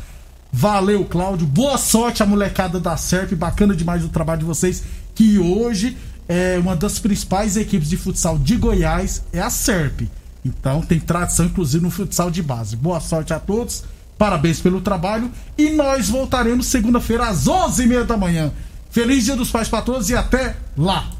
Valeu, 0.53 1.05
Cláudio. 1.05 1.46
Boa 1.46 1.79
sorte 1.79 2.22
a 2.22 2.26
molecada 2.26 2.79
da 2.79 2.96
SERP. 2.96 3.33
Bacana 3.33 3.74
demais 3.74 4.05
o 4.05 4.09
trabalho 4.09 4.40
de 4.40 4.44
vocês. 4.44 4.83
Que 5.14 5.38
hoje 5.38 5.96
é 6.29 6.59
uma 6.59 6.76
das 6.76 6.98
principais 6.98 7.57
equipes 7.57 7.88
de 7.88 7.96
futsal 7.96 8.38
de 8.38 8.57
Goiás, 8.57 9.22
é 9.33 9.40
a 9.40 9.50
SERP. 9.50 10.03
Então 10.44 10.83
tem 10.83 11.00
tradição, 11.00 11.46
inclusive, 11.46 11.83
no 11.83 11.90
futsal 11.90 12.31
de 12.31 12.42
base. 12.42 12.76
Boa 12.76 13.00
sorte 13.00 13.33
a 13.33 13.38
todos. 13.38 13.85
Parabéns 14.18 14.61
pelo 14.61 14.81
trabalho. 14.81 15.31
E 15.57 15.70
nós 15.70 16.09
voltaremos 16.09 16.66
segunda-feira 16.66 17.29
às 17.29 17.46
11h30 17.46 18.05
da 18.05 18.16
manhã. 18.16 18.53
Feliz 18.90 19.24
Dia 19.24 19.37
dos 19.37 19.50
Pais 19.50 19.68
para 19.68 19.83
todos 19.83 20.11
e 20.11 20.16
até 20.16 20.57
lá. 20.76 21.19